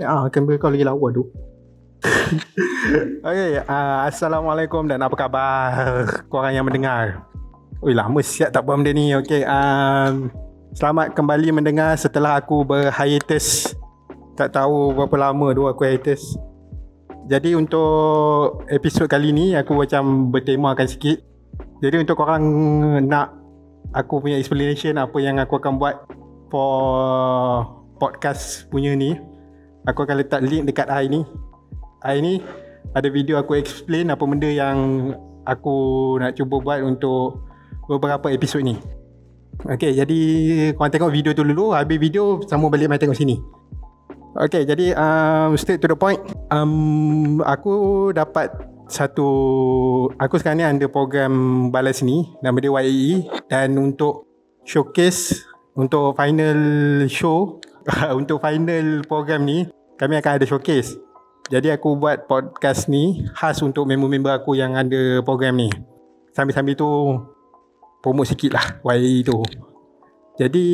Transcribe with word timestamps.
Ah, 0.00 0.24
kamera 0.32 0.56
kau 0.56 0.72
lagi 0.72 0.80
lawa 0.80 1.12
tu. 1.12 1.28
okay, 3.20 3.60
uh, 3.60 4.08
Assalamualaikum 4.08 4.88
dan 4.88 5.04
apa 5.04 5.12
khabar 5.12 5.68
korang 6.32 6.56
yang 6.56 6.64
mendengar. 6.64 7.28
Ui, 7.84 7.92
lama 7.92 8.16
siap 8.24 8.48
tak 8.48 8.64
buat 8.64 8.80
benda 8.80 8.96
ni. 8.96 9.12
Okay, 9.12 9.44
um, 9.44 10.32
selamat 10.72 11.12
kembali 11.12 11.52
mendengar 11.52 12.00
setelah 12.00 12.40
aku 12.40 12.64
berhiatus. 12.64 13.76
Tak 14.40 14.56
tahu 14.56 14.96
berapa 14.96 15.28
lama 15.28 15.52
tu 15.52 15.68
aku 15.68 15.84
hiatus. 15.84 16.32
Jadi 17.28 17.52
untuk 17.52 18.64
episod 18.72 19.04
kali 19.04 19.36
ni 19.36 19.52
aku 19.52 19.76
macam 19.76 20.32
bertemakan 20.32 20.88
sikit. 20.88 21.20
Jadi 21.84 22.00
untuk 22.00 22.16
korang 22.16 22.40
nak 23.04 23.36
aku 23.92 24.24
punya 24.24 24.40
explanation 24.40 24.96
apa 24.96 25.20
yang 25.20 25.36
aku 25.36 25.60
akan 25.60 25.76
buat 25.76 26.08
for 26.48 27.68
podcast 28.00 28.64
punya 28.72 28.96
ni 28.96 29.29
aku 29.90 30.06
akan 30.06 30.22
letak 30.22 30.40
link 30.46 30.70
dekat 30.70 30.86
I 30.86 31.10
ni. 31.10 31.26
I 32.00 32.22
ni 32.22 32.34
ada 32.94 33.10
video 33.10 33.36
aku 33.36 33.58
explain 33.58 34.08
apa 34.10 34.22
benda 34.24 34.48
yang 34.48 35.10
aku 35.44 35.76
nak 36.18 36.38
cuba 36.38 36.62
buat 36.62 36.80
untuk 36.86 37.42
beberapa 37.90 38.30
episod 38.30 38.62
ni. 38.62 38.78
Okay, 39.60 39.92
jadi 39.92 40.20
korang 40.72 40.88
tengok 40.88 41.12
video 41.12 41.30
tu 41.36 41.44
dulu. 41.44 41.76
Habis 41.76 42.00
video, 42.00 42.40
sambung 42.48 42.72
balik 42.72 42.88
main 42.88 42.96
tengok 42.96 43.18
sini. 43.18 43.36
Okay, 44.32 44.64
jadi 44.64 44.94
um, 44.96 45.58
straight 45.58 45.82
to 45.82 45.90
the 45.90 45.98
point. 45.98 46.22
Um, 46.48 47.42
Aku 47.44 48.08
dapat 48.14 48.48
satu 48.86 49.26
Aku 50.18 50.38
sekarang 50.38 50.58
ni 50.62 50.66
ada 50.66 50.86
program 50.86 51.68
balas 51.74 51.98
ni. 52.02 52.30
Nama 52.38 52.54
dia 52.58 52.70
YAE 52.70 53.26
Dan 53.50 53.78
untuk 53.78 54.26
showcase 54.66 55.46
Untuk 55.74 56.14
final 56.18 56.58
show 57.06 57.58
Untuk 58.18 58.42
final 58.42 59.02
program 59.06 59.46
ni 59.46 59.66
Kami 60.00 60.16
akan 60.16 60.40
ada 60.40 60.46
showcase 60.48 60.96
Jadi 61.52 61.68
aku 61.68 62.00
buat 62.00 62.24
podcast 62.24 62.88
ni 62.88 63.20
Khas 63.36 63.60
untuk 63.60 63.84
member-member 63.84 64.32
aku 64.32 64.56
yang 64.56 64.72
ada 64.72 65.20
program 65.20 65.60
ni 65.60 65.68
Sambil-sambil 66.32 66.72
tu 66.72 66.88
Promote 68.00 68.32
sikit 68.32 68.56
lah 68.56 68.64
YAE 68.80 69.28
tu 69.28 69.44
Jadi 70.40 70.66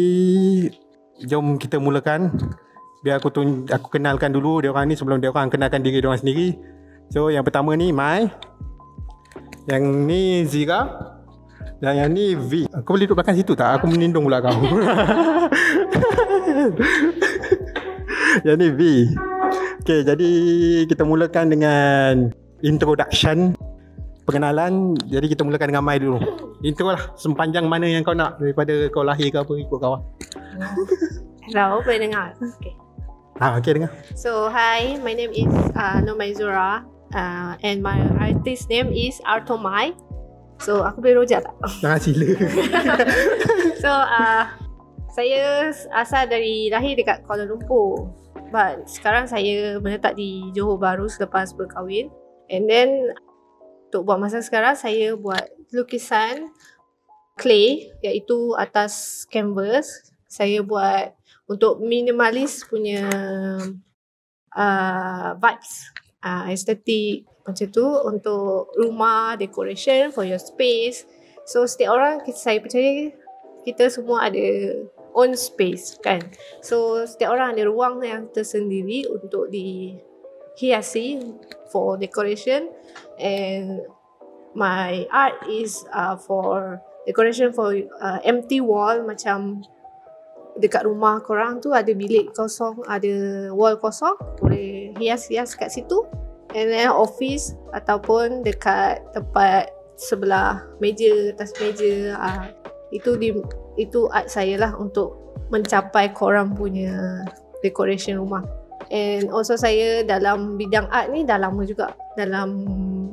Jom 1.26 1.58
kita 1.58 1.82
mulakan 1.82 2.30
Biar 3.06 3.22
aku 3.22 3.30
tun- 3.30 3.62
aku 3.70 3.86
kenalkan 3.86 4.34
dulu 4.34 4.58
dia 4.58 4.74
orang 4.74 4.90
ni 4.90 4.98
sebelum 4.98 5.22
dia 5.22 5.30
orang 5.30 5.46
kenalkan 5.46 5.78
diri 5.78 6.02
dia 6.02 6.10
orang 6.10 6.18
sendiri. 6.18 6.58
So 7.14 7.30
yang 7.30 7.46
pertama 7.46 7.78
ni 7.78 7.94
Mai. 7.94 8.26
Yang 9.70 9.82
ni 10.02 10.42
Zira. 10.42 10.90
Dan 11.78 12.02
yang 12.02 12.10
ni 12.10 12.34
V. 12.34 12.66
Kau 12.82 12.98
boleh 12.98 13.06
duduk 13.06 13.22
belakang 13.22 13.38
situ 13.38 13.54
tak? 13.54 13.78
Aku 13.78 13.86
menindung 13.86 14.26
pula 14.26 14.42
kau. 14.42 14.58
yang 18.44 18.58
ni 18.60 18.68
V. 18.74 18.80
Okay, 19.86 20.02
jadi 20.02 20.30
kita 20.90 21.06
mulakan 21.06 21.54
dengan 21.54 22.34
introduction 22.60 23.54
pengenalan. 24.26 24.98
Jadi 25.06 25.26
kita 25.30 25.46
mulakan 25.46 25.70
dengan 25.70 25.84
Mai 25.86 26.02
dulu. 26.02 26.18
Intro 26.66 26.90
lah 26.90 27.14
sepanjang 27.14 27.70
mana 27.70 27.86
yang 27.86 28.02
kau 28.02 28.16
nak 28.16 28.42
daripada 28.42 28.90
kau 28.90 29.06
lahir 29.06 29.30
ke 29.30 29.38
apa 29.38 29.52
ikut 29.54 29.78
kau. 29.78 29.96
lah. 29.96 30.02
Hello, 31.46 31.78
boleh 31.86 32.00
dengar? 32.02 32.34
Okay. 32.58 32.74
Ah, 33.38 33.54
okay 33.54 33.78
dengar. 33.78 33.92
So, 34.18 34.50
hi, 34.50 34.98
my 35.04 35.14
name 35.14 35.30
is 35.30 35.52
uh, 35.78 36.02
Nomai 36.02 36.34
Zura 36.34 36.82
uh, 37.14 37.52
and 37.62 37.84
my 37.84 38.02
artist 38.18 38.66
name 38.66 38.90
is 38.90 39.22
Artomai. 39.22 39.94
So, 40.58 40.82
aku 40.82 41.04
boleh 41.04 41.22
rojak 41.22 41.44
tak? 41.44 41.54
Jangan 41.84 42.00
sila. 42.00 42.28
so, 43.84 43.92
uh, 43.92 44.48
saya 45.16 45.72
asal 45.96 46.28
dari 46.28 46.68
lahir 46.68 46.92
dekat 46.92 47.24
Kuala 47.24 47.48
Lumpur. 47.48 48.12
But 48.52 48.84
sekarang 48.84 49.24
saya 49.24 49.80
menetap 49.80 50.12
di 50.12 50.52
Johor 50.52 50.76
Bahru 50.76 51.08
selepas 51.08 51.56
berkahwin. 51.56 52.12
And 52.52 52.68
then, 52.68 53.16
untuk 53.88 54.04
buat 54.04 54.20
masa 54.20 54.44
sekarang, 54.44 54.76
saya 54.76 55.16
buat 55.16 55.48
lukisan 55.72 56.52
clay 57.40 57.88
iaitu 58.04 58.52
atas 58.60 59.24
canvas. 59.32 60.12
Saya 60.28 60.60
buat 60.60 61.16
untuk 61.48 61.80
minimalis 61.80 62.68
punya 62.68 63.08
uh, 64.52 65.28
vibes, 65.32 65.72
uh, 66.20 66.44
estetik 66.52 67.24
macam 67.46 67.66
tu 67.72 67.86
untuk 68.04 68.68
rumah, 68.76 69.38
decoration 69.40 70.12
for 70.12 70.28
your 70.28 70.42
space. 70.42 71.08
So 71.48 71.64
setiap 71.64 71.94
orang 71.96 72.20
saya 72.34 72.58
percaya 72.58 73.14
kita 73.62 73.86
semua 73.90 74.26
ada 74.30 74.46
own 75.16 75.32
space 75.34 75.96
kan. 76.04 76.20
So 76.60 77.02
setiap 77.08 77.32
orang 77.32 77.56
ada 77.56 77.64
ruang 77.66 78.04
yang 78.04 78.28
tersendiri 78.30 79.08
untuk 79.08 79.48
dihiasi 79.48 81.24
for 81.72 81.96
decoration 81.96 82.68
and 83.16 83.80
my 84.52 85.08
art 85.08 85.40
is 85.48 85.84
uh, 85.92 86.20
for 86.20 86.80
decoration 87.08 87.50
for 87.56 87.72
uh, 88.00 88.20
empty 88.24 88.60
wall 88.60 89.00
macam 89.04 89.64
dekat 90.56 90.88
rumah 90.88 91.20
korang 91.20 91.60
tu 91.60 91.72
ada 91.76 91.92
bilik 91.92 92.32
kosong, 92.32 92.80
ada 92.88 93.48
wall 93.52 93.76
kosong, 93.76 94.16
boleh 94.40 94.96
hias-hias 94.96 95.52
kat 95.52 95.68
situ. 95.68 96.04
And 96.56 96.72
then 96.72 96.88
office 96.88 97.52
ataupun 97.76 98.40
dekat 98.40 99.04
tempat 99.12 99.68
sebelah 100.00 100.64
meja, 100.80 101.36
atas 101.36 101.52
meja, 101.60 102.16
uh, 102.16 102.48
itu 102.88 103.12
di 103.20 103.36
itu 103.76 104.08
art 104.12 104.32
saya 104.32 104.56
lah 104.56 104.72
untuk 104.76 105.26
mencapai 105.52 106.10
korang 106.16 106.56
punya 106.56 107.22
decoration 107.62 108.18
rumah. 108.18 108.42
And 108.90 109.30
also 109.34 109.58
saya 109.58 110.06
dalam 110.06 110.54
bidang 110.54 110.86
art 110.90 111.10
ni 111.10 111.26
dah 111.26 111.38
lama 111.38 111.62
juga. 111.66 111.94
Dalam 112.14 112.48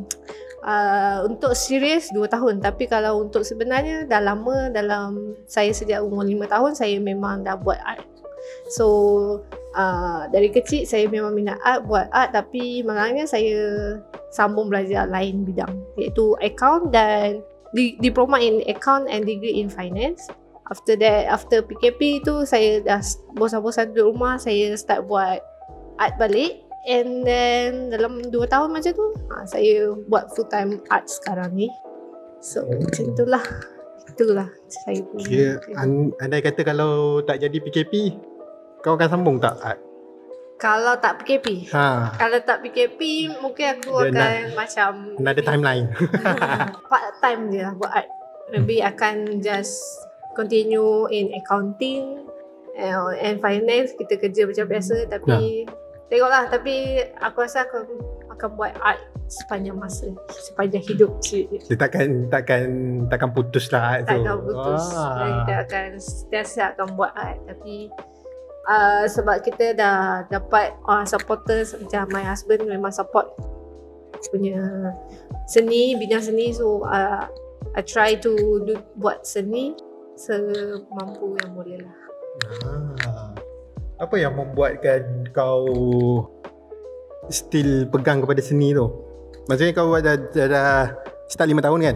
uh, 0.66 1.26
untuk 1.26 1.54
serius 1.58 2.10
2 2.14 2.26
tahun. 2.30 2.62
Tapi 2.62 2.86
kalau 2.90 3.26
untuk 3.26 3.42
sebenarnya 3.46 4.06
dah 4.06 4.22
lama 4.22 4.70
dalam 4.70 5.38
saya 5.50 5.74
sejak 5.74 6.02
umur 6.02 6.26
5 6.26 6.46
tahun 6.50 6.72
saya 6.78 6.98
memang 7.02 7.46
dah 7.46 7.58
buat 7.58 7.82
art. 7.82 8.06
So 8.76 8.88
uh, 9.74 10.28
dari 10.30 10.52
kecil 10.52 10.84
saya 10.86 11.08
memang 11.10 11.34
minat 11.34 11.58
art 11.66 11.86
buat 11.90 12.08
art. 12.14 12.34
Tapi 12.38 12.86
malangnya 12.86 13.26
saya 13.26 13.98
sambung 14.30 14.70
belajar 14.70 15.10
lain 15.10 15.42
bidang. 15.46 15.74
Iaitu 15.98 16.38
account 16.42 16.94
dan 16.94 17.42
di, 17.74 17.98
diploma 17.98 18.38
in 18.38 18.62
account 18.70 19.10
and 19.10 19.26
degree 19.26 19.58
in 19.58 19.66
finance 19.66 20.30
after 20.72 20.96
that 21.00 21.28
after 21.28 21.60
PKP 21.66 22.24
tu 22.24 22.48
saya 22.48 22.80
dah 22.80 23.02
bosan-bosan 23.36 23.92
duduk 23.92 24.16
rumah 24.16 24.40
saya 24.40 24.72
start 24.80 25.08
buat 25.08 25.44
art 26.00 26.16
balik. 26.20 26.64
And 26.84 27.24
then 27.24 27.96
dalam 27.96 28.28
2 28.28 28.36
tahun 28.52 28.76
macam 28.76 28.92
tu 28.92 29.08
ha, 29.32 29.48
Saya 29.48 29.96
buat 30.12 30.36
full 30.36 30.52
time 30.52 30.84
art 30.92 31.08
sekarang 31.08 31.56
ni. 31.56 31.72
So 32.44 32.68
macam 32.68 33.16
itulah. 33.16 33.44
Itulah 34.04 34.52
saya 34.68 35.00
punya 35.08 35.24
Kira 35.24 35.80
an, 35.80 36.12
andai 36.20 36.44
kata 36.44 36.68
kalau 36.68 37.24
tak 37.24 37.40
jadi 37.40 37.56
PKP 37.56 38.20
Kau 38.84 39.00
akan 39.00 39.08
sambung 39.08 39.40
tak 39.40 39.56
art? 39.64 39.80
Kalau 40.60 41.00
tak 41.00 41.24
PKP 41.24 41.72
Ha, 41.72 42.12
Kalau 42.20 42.44
tak 42.44 42.68
PKP 42.68 43.32
Mungkin 43.40 43.80
aku 43.80 44.12
Dia 44.12 44.12
akan 44.12 44.40
macam 44.60 44.92
another 45.24 45.44
timeline. 45.48 45.88
Part 46.92 47.16
time 47.24 47.48
je 47.48 47.64
lah 47.64 47.74
buat 47.80 47.92
art. 47.96 48.10
Maybe 48.52 48.84
akan 48.84 49.40
just 49.40 49.80
Continue 50.34 51.08
in 51.14 51.34
accounting 51.38 52.26
uh, 52.78 53.14
And 53.18 53.38
finance 53.40 53.94
Kita 53.98 54.18
kerja 54.18 54.50
macam 54.50 54.66
biasa 54.70 54.96
Tapi 55.10 55.66
Tengoklah 56.14 56.46
tapi 56.46 57.02
aku 57.26 57.42
rasa 57.42 57.66
aku 57.66 57.90
akan 58.30 58.50
buat 58.54 58.78
art 58.86 59.02
sepanjang 59.26 59.74
masa 59.74 60.14
sepanjang 60.30 60.86
hidup 60.86 61.18
Dia 61.26 61.74
takkan 61.74 62.30
takkan 62.30 62.66
takkan 63.10 63.34
putus 63.34 63.74
lah 63.74 63.98
art 63.98 64.02
tu? 64.06 64.22
Takkan 64.22 64.38
putus. 64.46 64.86
Dan 64.94 65.32
kita 65.42 65.54
akan 65.66 65.88
sentiasa 65.98 66.62
akan 66.78 66.88
buat 66.94 67.18
art. 67.18 67.42
Tapi 67.50 67.90
uh, 68.70 69.10
sebab 69.10 69.42
kita 69.42 69.74
dah 69.74 70.30
dapat 70.30 70.78
uh, 70.86 71.02
supporters 71.02 71.74
macam 71.82 72.06
my 72.14 72.22
husband 72.22 72.62
memang 72.70 72.94
support 72.94 73.34
punya 74.30 74.60
seni 75.50 75.98
bidang 75.98 76.22
seni. 76.22 76.54
So 76.54 76.86
uh, 76.86 77.26
I 77.74 77.82
try 77.82 78.22
to 78.22 78.32
do, 78.70 78.78
buat 79.02 79.26
seni 79.26 79.74
semampu 80.24 81.36
yang 81.44 81.52
boleh 81.52 81.78
lah 81.84 81.96
ah. 83.04 83.32
Apa 84.00 84.16
yang 84.20 84.34
membuatkan 84.36 85.32
kau 85.36 85.68
still 87.32 87.88
pegang 87.88 88.20
kepada 88.20 88.42
seni 88.42 88.76
tu? 88.76 88.90
Maksudnya 89.48 89.72
kau 89.76 89.96
dah, 89.96 90.18
dah, 90.18 90.48
dah 90.50 90.72
start 91.30 91.48
5 91.48 91.62
tahun 91.62 91.80
kan? 91.84 91.96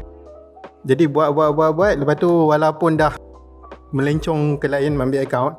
Jadi 0.87 1.03
buat 1.09 1.35
buat 1.35 1.51
buat 1.57 1.71
buat 1.73 1.93
lepas 1.99 2.15
tu 2.15 2.29
walaupun 2.29 2.95
dah 2.95 3.17
melencong 3.91 4.59
ke 4.59 4.67
lain 4.67 4.99
ambil 4.99 5.23
account 5.23 5.55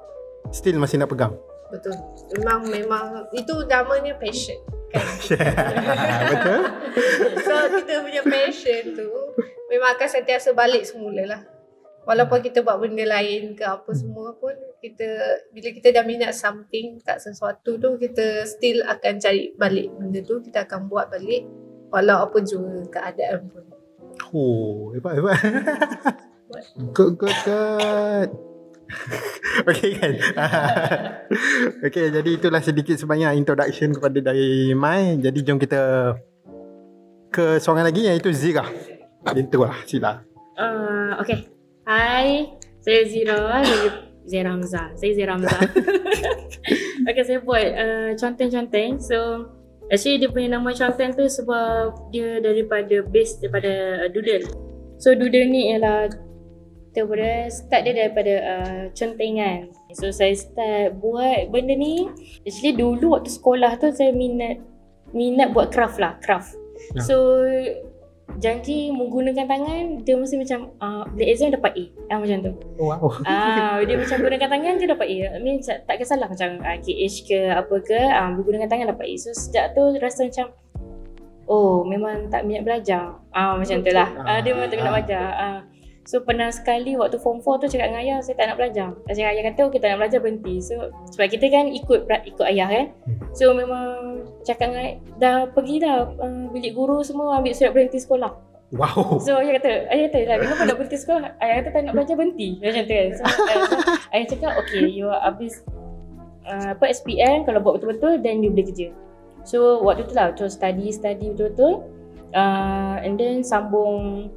still 0.52 0.76
masih 0.80 1.00
nak 1.00 1.08
pegang. 1.12 1.32
betul 1.68 1.92
memang 2.32 2.60
memang 2.64 3.04
itu 3.36 3.52
namanya 3.68 4.16
passion 4.16 4.56
kan 4.88 5.04
Betul? 6.32 6.60
so 7.44 7.54
kita 7.76 8.00
punya 8.00 8.22
passion 8.24 8.96
tu 8.96 9.08
memang 9.68 9.92
akan 9.92 10.08
sentiasa 10.08 10.56
balik 10.56 10.88
semula 10.88 11.28
lah 11.28 11.40
Walaupun 12.08 12.40
kita 12.40 12.64
buat 12.64 12.80
benda 12.80 13.04
lain 13.04 13.52
ke 13.52 13.68
apa 13.68 13.92
semua 13.92 14.32
pun 14.40 14.56
kita 14.80 15.04
bila 15.52 15.68
kita 15.76 15.92
dah 15.92 16.08
minat 16.08 16.32
something 16.32 16.96
kat 17.04 17.20
sesuatu 17.20 17.76
tu 17.76 18.00
kita 18.00 18.48
still 18.48 18.80
akan 18.88 19.20
cari 19.20 19.52
balik 19.60 19.92
benda 19.92 20.24
tu 20.24 20.40
kita 20.40 20.64
akan 20.64 20.88
buat 20.88 21.12
balik 21.12 21.44
walau 21.92 22.24
apa 22.24 22.40
jua 22.40 22.88
keadaan 22.88 23.52
pun. 23.52 23.64
Oh, 24.32 24.96
hebat 24.96 25.20
hebat. 25.20 25.36
good 26.96 27.20
good 27.20 27.36
good. 27.44 28.28
okay 29.68 30.00
kan 30.00 30.16
Okay 31.92 32.08
jadi 32.08 32.30
itulah 32.40 32.64
sedikit 32.64 32.96
sebanyak 32.96 33.36
introduction 33.36 33.92
kepada 33.92 34.32
dari 34.32 34.72
Mai 34.72 35.20
Jadi 35.20 35.44
jom 35.44 35.60
kita 35.60 36.16
ke 37.28 37.60
seorang 37.60 37.84
lagi 37.84 38.08
iaitu 38.08 38.32
Zira 38.32 38.64
Itu 39.36 39.60
lah 39.60 39.76
sila 39.84 40.24
Uh, 40.58 41.14
okay. 41.22 41.57
Hai, 41.88 42.44
saya 42.84 43.00
Zira 43.08 43.64
dari 43.64 43.88
Zira 44.28 44.52
Hamzah. 44.52 44.92
Saya 45.00 45.08
Zira 45.16 45.40
Hamzah. 45.40 45.56
okay, 47.08 47.24
saya 47.24 47.40
buat 47.40 47.64
uh, 47.64 48.10
conteng-conteng. 48.12 49.00
So, 49.00 49.48
actually 49.88 50.20
dia 50.20 50.28
punya 50.28 50.60
nama 50.60 50.68
conteng 50.76 51.16
tu 51.16 51.24
sebab 51.24 52.12
dia 52.12 52.44
daripada 52.44 53.00
base 53.08 53.40
daripada 53.40 54.04
uh, 54.04 54.08
doodle. 54.12 54.44
So, 55.00 55.16
doodle 55.16 55.48
ni 55.48 55.72
ialah 55.72 56.12
daripada 56.92 57.48
start 57.48 57.88
dia 57.88 57.94
daripada 57.96 58.34
uh, 58.36 58.82
contengan. 58.92 59.72
So, 59.96 60.12
saya 60.12 60.36
start 60.36 61.00
buat 61.00 61.48
benda 61.48 61.72
ni. 61.72 62.04
Actually, 62.44 62.76
dulu 62.76 63.16
waktu 63.16 63.32
sekolah 63.32 63.80
tu 63.80 63.88
saya 63.96 64.12
minat 64.12 64.60
minat 65.16 65.56
buat 65.56 65.72
craft 65.72 65.96
lah, 66.04 66.20
craft. 66.20 66.52
Ya. 66.92 67.00
So, 67.00 67.16
janji 68.38 68.94
menggunakan 68.94 69.46
tangan 69.50 70.06
dia 70.06 70.14
mesti 70.14 70.38
macam 70.38 70.70
uh, 70.78 71.02
bila 71.10 71.24
exam 71.26 71.50
dapat 71.50 71.72
A. 71.74 71.84
Ah, 72.14 72.18
macam 72.22 72.38
tu. 72.46 72.52
Wow. 72.78 73.10
Ah 73.26 73.82
dia 73.82 73.98
macam 73.98 74.16
gunakan 74.22 74.48
tangan 74.48 74.72
dia 74.78 74.86
dapat 74.86 75.06
A. 75.10 75.18
I 75.34 75.40
mean 75.42 75.58
tak 75.62 75.96
kisahlah 75.98 76.30
macam 76.30 76.62
uh, 76.62 76.78
KH 76.78 77.14
ke 77.26 77.38
apa 77.50 77.74
ke 77.82 77.98
uh, 77.98 78.30
menggunakan 78.38 78.68
tangan 78.70 78.86
dapat 78.94 79.06
A. 79.10 79.14
So 79.18 79.34
sejak 79.34 79.74
tu 79.74 79.82
rasa 79.98 80.30
macam 80.30 80.54
oh 81.50 81.82
memang 81.82 82.30
tak 82.30 82.46
minat 82.46 82.62
belajar. 82.62 83.18
Ah 83.34 83.58
macam 83.58 83.82
tu 83.82 83.90
lah. 83.90 84.08
Ah, 84.22 84.38
dia 84.38 84.54
memang 84.54 84.70
tak 84.70 84.78
minat 84.78 84.94
belajar. 85.02 85.26
ah 85.34 85.58
So 86.08 86.24
pernah 86.24 86.48
sekali 86.48 86.96
waktu 86.96 87.20
form 87.20 87.44
4 87.44 87.68
tu 87.68 87.76
cakap 87.76 87.92
dengan 87.92 88.00
ayah 88.00 88.18
saya 88.24 88.40
tak 88.40 88.48
nak 88.48 88.56
belajar. 88.56 88.96
Saya 89.12 89.28
ayah 89.28 89.52
kata 89.52 89.60
oh, 89.60 89.68
kita 89.68 89.92
nak 89.92 89.98
belajar 90.00 90.18
berhenti. 90.24 90.56
So 90.64 90.88
sebab 91.12 91.28
kita 91.36 91.52
kan 91.52 91.68
ikut 91.68 92.08
ikut 92.08 92.46
ayah 92.48 92.68
kan. 92.72 92.86
So 93.36 93.52
memang 93.52 94.24
cakap 94.40 94.72
dengan 94.72 94.80
ayah, 94.88 94.96
dah 95.20 95.36
pergi 95.52 95.84
dah 95.84 96.08
uh, 96.08 96.48
bilik 96.48 96.72
guru 96.72 97.04
semua 97.04 97.36
ambil 97.36 97.52
surat 97.52 97.76
berhenti 97.76 98.00
sekolah. 98.00 98.32
Wow 98.72 99.20
So 99.20 99.36
ayah 99.36 99.60
kata, 99.60 99.68
ayah 99.92 100.08
kata 100.08 100.18
lah 100.24 100.36
kenapa 100.40 100.62
nak 100.64 100.76
berhenti 100.80 100.96
sekolah? 100.96 101.28
Ayah 101.44 101.54
kata 101.60 101.68
tak 101.76 101.82
nak 101.84 101.92
belajar 102.00 102.14
berhenti. 102.16 102.48
Macam 102.56 102.82
tu 102.88 102.94
kan. 102.96 103.08
So, 103.12 103.22
ayah, 104.16 104.26
cakap 104.32 104.52
okay 104.64 104.84
you 104.88 105.12
habis 105.12 105.60
uh, 106.48 106.72
apa 106.72 106.84
SPM 106.88 107.44
kalau 107.44 107.60
buat 107.60 107.84
betul-betul 107.84 108.24
then 108.24 108.40
you 108.40 108.48
boleh 108.48 108.64
kerja. 108.64 108.88
So 109.44 109.84
waktu 109.84 110.08
tu 110.08 110.16
lah 110.16 110.32
tu 110.32 110.48
study 110.48 110.88
study 110.88 111.36
betul-betul. 111.36 111.84
Uh, 112.32 112.96
and 113.04 113.20
then 113.20 113.44
sambung 113.44 114.32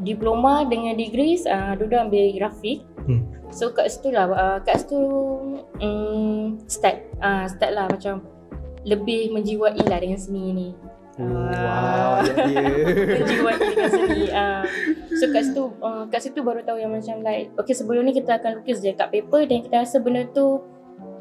diploma 0.00 0.64
dengan 0.64 0.96
degrees 0.96 1.44
uh, 1.44 1.76
dua 1.76 2.08
ambil 2.08 2.32
grafik. 2.32 2.80
Hmm. 3.04 3.28
So 3.52 3.74
kat 3.76 3.92
situ 3.92 4.14
lah 4.14 4.32
uh, 4.32 4.58
kat 4.64 4.86
situ 4.86 5.00
um, 5.82 6.56
start 6.64 7.04
uh, 7.20 7.44
start 7.50 7.72
lah 7.76 7.86
macam 7.90 8.24
lebih 8.88 9.30
menjiwai 9.30 9.76
lah 9.84 9.98
dengan 10.00 10.16
seni 10.16 10.44
ni. 10.56 10.68
Wow 11.20 12.24
ya. 12.24 12.32
menjiwai 13.20 13.56
dengan 13.60 13.88
seni. 13.92 14.22
Uh, 14.32 14.64
so 15.12 15.24
kat 15.28 15.42
situ 15.44 15.62
uh, 15.84 16.04
kat 16.08 16.20
situ 16.24 16.40
baru 16.40 16.64
tahu 16.64 16.80
yang 16.80 16.96
macam 16.96 17.20
like 17.20 17.52
okay 17.60 17.76
sebelum 17.76 18.08
ni 18.08 18.16
kita 18.16 18.40
akan 18.40 18.64
lukis 18.64 18.80
je 18.80 18.96
kat 18.96 19.12
paper 19.12 19.44
dan 19.44 19.60
kita 19.60 19.76
rasa 19.84 20.00
benda 20.00 20.24
tu 20.32 20.64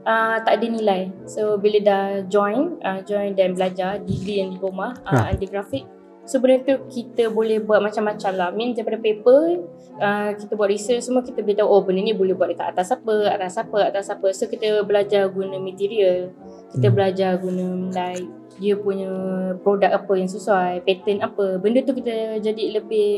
uh, 0.07 0.37
tak 0.39 0.63
ada 0.63 0.65
nilai. 0.71 1.11
So 1.27 1.59
bila 1.59 1.83
dah 1.83 2.05
join 2.31 2.79
uh, 2.79 3.03
join 3.03 3.35
dan 3.35 3.53
belajar 3.53 3.99
degree 3.99 4.39
dan 4.39 4.55
diploma 4.55 4.95
uh, 5.03 5.29
Ha. 5.29 5.35
grafik 5.35 5.83
So 6.31 6.39
benda 6.39 6.63
tu 6.63 6.79
kita 6.87 7.27
boleh 7.27 7.59
buat 7.59 7.83
macam-macam 7.83 8.31
lah. 8.39 8.49
Mean 8.55 8.71
daripada 8.71 8.95
paper 9.03 9.67
uh, 9.99 10.31
Kita 10.39 10.55
buat 10.55 10.71
research 10.71 11.03
semua 11.03 11.27
Kita 11.27 11.43
boleh 11.43 11.59
tahu 11.59 11.67
Oh 11.67 11.83
benda 11.83 11.99
ni 11.99 12.15
boleh 12.15 12.31
buat 12.31 12.47
dekat 12.47 12.71
atas 12.71 12.95
apa 12.95 13.35
Atas 13.35 13.59
apa 13.59 13.91
Atas 13.91 14.07
apa. 14.07 14.31
So 14.31 14.47
kita 14.47 14.79
belajar 14.87 15.27
guna 15.27 15.59
material. 15.59 16.31
Kita 16.71 16.87
Hmm. 16.87 16.95
belajar 16.95 17.35
guna 17.35 17.91
like 17.91 18.23
Dia 18.63 18.79
punya 18.79 19.11
produk 19.59 19.91
apa 19.91 20.13
yang 20.15 20.31
sesuai 20.31 20.87
Pattern 20.87 21.19
apa. 21.19 21.59
Benda 21.59 21.83
tu 21.83 21.91
kita 21.91 22.39
jadi 22.39 22.79
lebih 22.79 23.11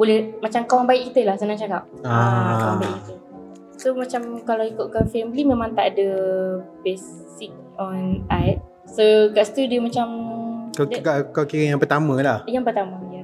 Boleh 0.00 0.40
Macam 0.40 0.64
kawan 0.64 0.88
baik 0.88 1.12
kita 1.12 1.20
lah 1.28 1.36
Senang 1.36 1.60
cakap. 1.60 1.84
Ah. 2.00 2.56
kawan 2.64 2.76
baik 2.80 2.96
kita. 3.04 3.14
So 3.76 3.92
macam 3.92 4.40
kalau 4.48 4.64
ikutkan 4.64 5.04
family 5.12 5.44
Memang 5.44 5.76
tak 5.76 5.92
ada 5.92 6.08
Basic 6.80 7.52
on 7.76 8.24
art. 8.32 8.56
So 8.88 9.28
kat 9.36 9.52
situ 9.52 9.68
dia 9.68 9.84
macam 9.84 10.08
Kau, 10.76 10.84
dia- 10.84 11.00
kau, 11.00 11.16
kau 11.32 11.44
kira 11.44 11.72
yang 11.72 11.80
pertama 11.80 12.14
lah 12.20 12.44
yang 12.44 12.62
pertama 12.62 13.00
ya. 13.08 13.22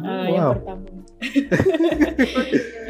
Uh, 0.00 0.26
yang 0.26 0.42
Wow. 0.42 0.52
pertama. 0.58 0.86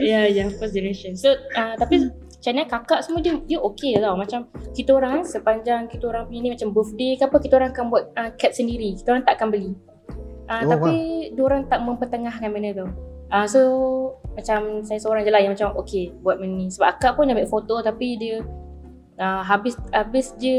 ya, 0.00 0.20
yang 0.26 0.48
first 0.54 0.72
generation. 0.72 1.18
So, 1.18 1.34
uh, 1.54 1.74
tapi 1.74 2.08
channel 2.40 2.64
kakak 2.64 3.04
semua 3.04 3.20
dia 3.20 3.36
dia 3.44 3.58
okey 3.60 3.98
tau. 3.98 4.14
Macam 4.14 4.46
kita 4.72 4.94
orang 4.94 5.26
sepanjang 5.26 5.90
kita 5.90 6.08
orang 6.08 6.24
punya 6.26 6.40
ni 6.40 6.50
macam 6.54 6.70
birthday 6.70 7.18
ke 7.18 7.24
apa 7.26 7.36
kita 7.36 7.54
orang 7.58 7.70
akan 7.70 7.84
buat 7.90 8.04
uh, 8.14 8.30
cat 8.36 8.54
sendiri. 8.54 8.96
Kita 8.96 9.12
orang 9.12 9.24
tak 9.26 9.36
akan 9.38 9.48
beli. 9.50 9.72
Uh, 10.46 10.66
Oh, 10.66 10.68
tapi 10.68 10.94
dia 11.30 11.42
orang 11.42 11.62
tak 11.66 11.78
mempertengahkan 11.82 12.48
benda 12.50 12.70
tu. 12.74 12.86
Uh, 13.30 13.46
so 13.46 13.60
macam 14.34 14.82
saya 14.82 14.98
seorang 14.98 15.22
je 15.22 15.30
lah 15.30 15.38
yang 15.38 15.54
macam 15.54 15.74
okey 15.82 16.14
buat 16.22 16.38
benda 16.38 16.54
ni. 16.56 16.66
Sebab 16.70 16.86
akak 16.88 17.12
pun 17.14 17.26
ambil 17.26 17.46
foto 17.46 17.78
tapi 17.82 18.18
dia 18.18 18.42
uh, 19.18 19.42
habis 19.42 19.74
habis 19.90 20.34
je 20.36 20.56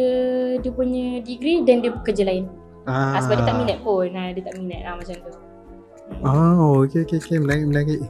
dia 0.59 0.71
punya 0.71 1.19
degree 1.19 1.63
dan 1.63 1.79
dia 1.79 1.91
kerja 2.03 2.23
lain. 2.23 2.47
Ah. 2.87 3.17
Ah. 3.17 3.21
sebab 3.21 3.35
dia 3.41 3.45
tak 3.45 3.57
minat 3.57 3.77
pun. 3.83 4.09
Ah, 4.13 4.29
dia 4.33 4.43
tak 4.43 4.55
minat 4.57 4.81
ah, 4.85 4.95
macam 4.97 5.15
tu. 5.15 5.31
Oh, 6.21 6.83
okey 6.83 7.07
okey 7.07 7.17
okey 7.23 7.37
menarik 7.39 7.65
menarik. 7.71 8.01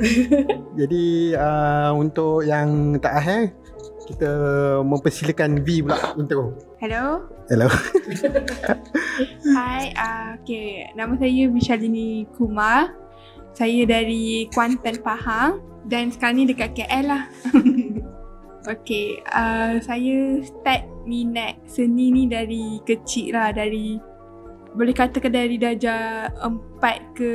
Jadi 0.80 1.36
uh, 1.36 1.92
untuk 1.92 2.48
yang 2.48 2.96
tak 2.96 3.20
akhir 3.20 3.52
kita 4.10 4.30
mempersilakan 4.82 5.62
V 5.62 5.86
pula 5.86 5.98
intro. 6.18 6.58
Hello. 6.82 7.30
Hello. 7.46 7.68
Hai, 9.54 9.94
uh, 9.94 10.34
okay. 10.40 10.90
Nama 10.98 11.14
saya 11.14 11.42
Vishalini 11.46 12.26
Kumar. 12.34 12.90
Saya 13.54 13.86
dari 13.86 14.50
Kuantan 14.50 14.98
Pahang 14.98 15.62
dan 15.86 16.10
sekarang 16.10 16.42
ni 16.42 16.44
dekat 16.50 16.74
KL 16.74 17.06
lah. 17.06 17.22
okay, 18.72 19.22
uh, 19.30 19.78
saya 19.78 20.42
start 20.42 20.89
minat 21.06 21.60
seni 21.68 22.12
ni 22.12 22.24
dari 22.28 22.80
kecil 22.84 23.36
lah. 23.36 23.52
Dari 23.54 23.96
boleh 24.70 24.94
katakan 24.94 25.34
dari 25.34 25.58
darjah 25.58 26.30
4 26.38 27.18
ke 27.18 27.32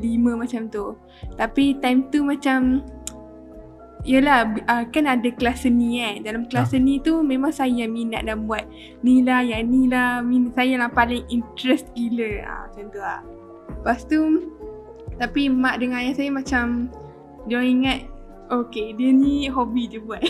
5 0.00 0.40
macam 0.40 0.62
tu. 0.72 0.96
Tapi 1.36 1.76
time 1.80 2.08
tu 2.08 2.24
macam 2.24 2.82
Yelah, 4.06 4.46
uh, 4.70 4.86
kan 4.94 5.10
ada 5.10 5.26
kelas 5.26 5.66
seni 5.66 5.98
kan. 5.98 6.22
Dalam 6.22 6.46
kelas 6.46 6.70
seni 6.70 7.02
tu 7.02 7.18
memang 7.18 7.50
saya 7.50 7.82
yang 7.84 7.90
minat 7.90 8.30
dan 8.30 8.46
buat 8.46 8.62
ni 9.02 9.26
lah, 9.26 9.42
yang 9.42 9.66
ni 9.66 9.90
lah. 9.90 10.22
Min, 10.22 10.54
saya 10.54 10.78
lah 10.78 10.86
paling 10.86 11.26
interest 11.26 11.90
gila. 11.98 12.46
Ha, 12.46 12.70
macam 12.70 12.86
tu 12.94 13.00
lah. 13.02 13.20
Lepas 13.68 14.06
tu, 14.06 14.20
tapi 15.18 15.50
mak 15.50 15.82
dengan 15.82 15.98
ayah 15.98 16.14
saya 16.14 16.30
macam, 16.30 16.86
dia 17.50 17.58
ingat, 17.58 18.06
okay, 18.50 18.96
dia 18.96 19.10
ni 19.12 19.48
hobi 19.48 19.88
je 19.88 19.98
buat. 20.00 20.20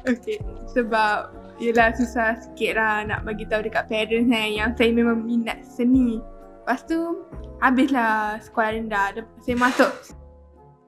okay, 0.10 0.38
sebab 0.70 1.40
Yelah 1.60 1.92
susah 1.92 2.40
sikit 2.40 2.80
lah 2.80 3.04
nak 3.04 3.28
bagi 3.28 3.44
tahu 3.44 3.68
dekat 3.68 3.84
parents 3.84 4.32
kan 4.32 4.48
yang 4.48 4.72
saya 4.80 4.96
memang 4.96 5.28
minat 5.28 5.60
seni. 5.60 6.16
Lepas 6.64 6.88
tu 6.88 7.20
habislah 7.60 8.40
sekolah 8.40 8.80
rendah. 8.80 9.20
Saya 9.44 9.60
masuk 9.60 9.92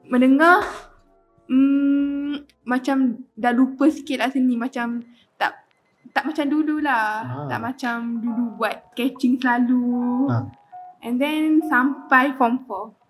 mendengar 0.08 0.64
hmm, 1.52 2.48
macam 2.64 3.20
dah 3.36 3.52
lupa 3.52 3.92
sikit 3.92 4.24
lah 4.24 4.32
seni 4.32 4.56
macam 4.56 5.04
tak 5.36 5.60
tak 6.16 6.24
macam 6.24 6.48
dulu 6.48 6.80
lah. 6.80 7.20
Ah. 7.20 7.46
Tak 7.52 7.60
macam 7.60 8.24
dulu 8.24 8.56
buat 8.56 8.96
catching 8.96 9.44
selalu. 9.44 10.32
Ah. 10.32 10.48
And 11.04 11.20
then 11.20 11.60
sampai 11.68 12.32
form 12.40 12.64
4. 12.64 13.01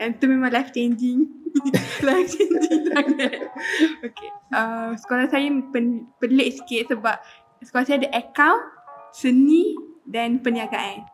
Yang 0.00 0.10
tu 0.16 0.24
memang 0.32 0.48
life 0.48 0.72
changing. 0.72 1.28
life 2.08 2.32
changing 2.32 2.88
sangat. 2.88 3.52
Okay. 4.00 4.30
Uh, 4.48 4.96
sekolah 4.96 5.28
saya 5.28 5.52
pen, 5.68 6.08
pelik 6.16 6.56
sikit 6.56 6.96
sebab 6.96 7.20
sekolah 7.60 7.84
saya 7.84 7.96
ada 8.00 8.10
account, 8.16 8.64
seni 9.12 9.76
dan 10.08 10.40
perniagaan. 10.40 11.04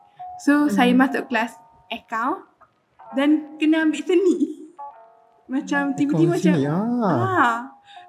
So 0.46 0.66
hmm. 0.66 0.72
saya 0.72 0.94
masuk 0.94 1.26
kelas 1.26 1.58
account 1.90 2.46
dan 3.18 3.58
kena 3.58 3.82
ambil 3.90 4.06
seni. 4.06 4.70
Macam 5.50 5.94
tiba-tiba 5.98 6.38
macam 6.38 6.54
ah. 7.02 7.10
ah. 7.10 7.56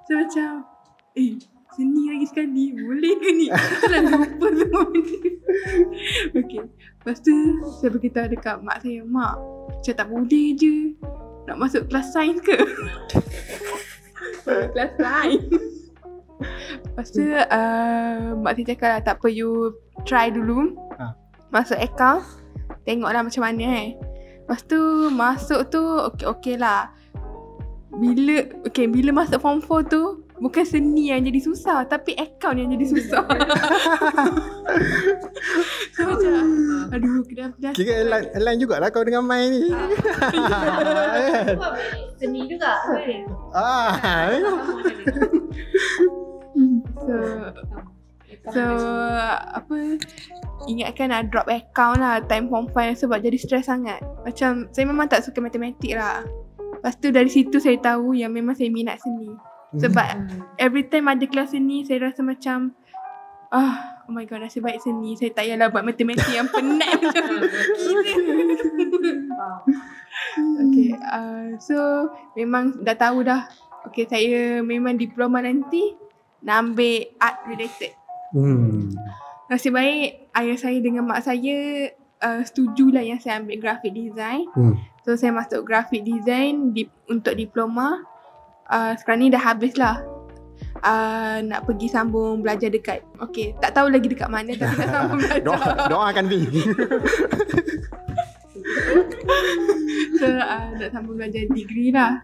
So 0.06 0.14
macam 0.14 0.62
eh 1.18 1.57
seni 1.78 2.02
lagi 2.10 2.26
sekali. 2.26 2.64
Boleh 2.74 3.14
ke 3.22 3.28
ni? 3.30 3.46
Saya 3.86 4.02
lupa 4.02 4.46
semua 4.50 4.82
benda. 4.90 5.30
Okay. 6.34 6.62
Lepas 6.66 7.18
tu 7.22 7.34
saya 7.78 7.90
beritahu 7.94 8.26
dekat 8.34 8.56
mak 8.66 8.82
saya. 8.82 9.06
Mak, 9.06 9.34
saya 9.86 9.94
tak 10.02 10.10
boleh 10.10 10.58
je. 10.58 10.98
Nak 11.46 11.56
masuk 11.56 11.86
kelas 11.86 12.10
sains 12.10 12.42
ke? 12.42 12.58
kelas 14.74 14.92
sains. 14.98 15.46
Lepas 16.82 17.06
tu 17.14 17.22
uh, 17.22 18.34
mak 18.42 18.52
saya 18.58 18.66
cakap 18.74 18.88
lah, 18.90 19.00
tak 19.06 19.14
apa 19.22 19.28
you 19.30 19.70
try 20.02 20.34
dulu. 20.34 20.74
Ha. 20.98 21.14
Masuk 21.54 21.78
account. 21.78 22.26
Tengoklah 22.82 23.22
macam 23.22 23.42
mana 23.46 23.64
eh. 23.86 23.88
Lepas 24.44 24.66
tu 24.66 24.80
masuk 25.14 25.70
tu 25.70 25.80
okey-okey 25.80 26.58
lah. 26.58 26.90
Bila 27.94 28.66
okay, 28.66 28.90
bila 28.90 29.14
masuk 29.14 29.38
form 29.40 29.62
4 29.62 29.88
tu 29.88 30.27
bukan 30.38 30.64
seni 30.64 31.10
yang 31.10 31.22
jadi 31.26 31.40
susah 31.42 31.86
tapi 31.86 32.14
account 32.14 32.58
yang 32.58 32.70
jadi 32.78 32.86
susah. 32.94 33.22
so 35.94 36.00
macam 36.08 36.32
aduh 36.94 37.20
kenapa 37.26 37.56
dah 37.60 37.72
Kira 37.74 38.06
align, 38.06 38.24
align 38.34 38.58
jugalah 38.62 38.88
kau 38.90 39.04
dengan 39.04 39.24
Mai 39.26 39.50
ni. 39.50 39.68
Seni 42.18 42.48
juga 42.50 42.80
kan? 42.82 43.22
ah, 43.54 43.92
So 46.98 47.14
So 48.48 48.64
apa 49.54 49.76
Ingatkan 50.66 51.12
nak 51.12 51.30
drop 51.30 51.46
account 51.46 52.00
lah 52.00 52.18
Time 52.26 52.48
form 52.50 52.66
5 52.72 53.04
Sebab 53.04 53.20
jadi 53.22 53.36
stres 53.38 53.68
sangat. 53.68 54.00
Macam 54.24 54.66
Saya 54.72 54.84
memang 54.88 55.06
tak 55.06 55.22
suka 55.22 55.38
matematik 55.38 55.94
lah. 55.94 56.24
Lepas 56.80 56.96
tu 56.98 57.12
dari 57.12 57.30
situ 57.30 57.60
saya 57.60 57.76
tahu 57.78 58.16
Yang 58.16 58.32
memang 58.32 58.54
saya 58.56 58.72
minat 58.72 58.98
seni 59.04 59.30
Sebab 59.76 60.32
Every 60.56 60.88
time 60.88 61.12
ada 61.12 61.28
kelas 61.28 61.52
seni 61.52 61.84
Saya 61.84 62.08
rasa 62.08 62.24
macam 62.24 62.72
Ah, 63.48 64.04
oh 64.04 64.12
my 64.12 64.28
god, 64.28 64.44
nasib 64.44 64.60
baik 64.60 64.76
seni. 64.76 65.16
Saya 65.16 65.32
tak 65.32 65.48
payahlah 65.48 65.72
buat 65.72 65.80
matematik 65.80 66.28
yang 66.28 66.52
penat 66.52 66.92
macam 67.00 67.24
okay, 70.68 70.92
uh, 70.92 71.56
so 71.56 71.76
memang 72.36 72.84
dah 72.84 72.92
tahu 72.92 73.24
dah. 73.24 73.48
Okay, 73.88 74.04
saya 74.04 74.60
memang 74.60 75.00
diploma 75.00 75.40
nanti 75.40 75.96
nak 76.44 76.60
ambil 76.60 77.08
art 77.16 77.40
related. 77.48 77.96
Hmm. 78.36 78.92
Nasib 79.48 79.72
baik 79.72 80.28
ayah 80.36 80.58
saya 80.60 80.76
dengan 80.84 81.08
mak 81.08 81.24
saya 81.24 81.88
uh, 82.20 82.44
setujulah 82.44 83.00
yang 83.00 83.16
saya 83.16 83.40
ambil 83.40 83.64
graphic 83.64 83.96
design. 83.96 84.44
Hmm. 84.52 84.76
So 85.08 85.16
saya 85.16 85.32
masuk 85.32 85.64
graphic 85.64 86.04
design 86.04 86.76
di, 86.76 86.84
untuk 87.08 87.32
diploma. 87.32 88.04
Uh, 88.68 88.92
sekarang 89.00 89.24
ni 89.24 89.32
dah 89.32 89.40
habis 89.40 89.74
lah. 89.80 90.04
Uh, 90.78 91.42
nak 91.42 91.66
pergi 91.66 91.90
sambung 91.90 92.44
belajar 92.44 92.70
dekat. 92.70 93.02
Okay 93.18 93.50
tak 93.58 93.74
tahu 93.74 93.90
lagi 93.90 94.06
dekat 94.06 94.30
mana 94.30 94.54
Tapi 94.54 94.74
nak 94.78 94.90
sambung 94.94 95.18
belajar. 95.26 95.42
Doa, 95.42 95.70
doakan 95.90 96.24
ni. 96.30 96.40
So 100.18 100.26
uh, 100.26 100.68
nak 100.76 100.90
sambung 100.90 101.16
belajar 101.18 101.46
degree 101.50 101.94
lah. 101.94 102.22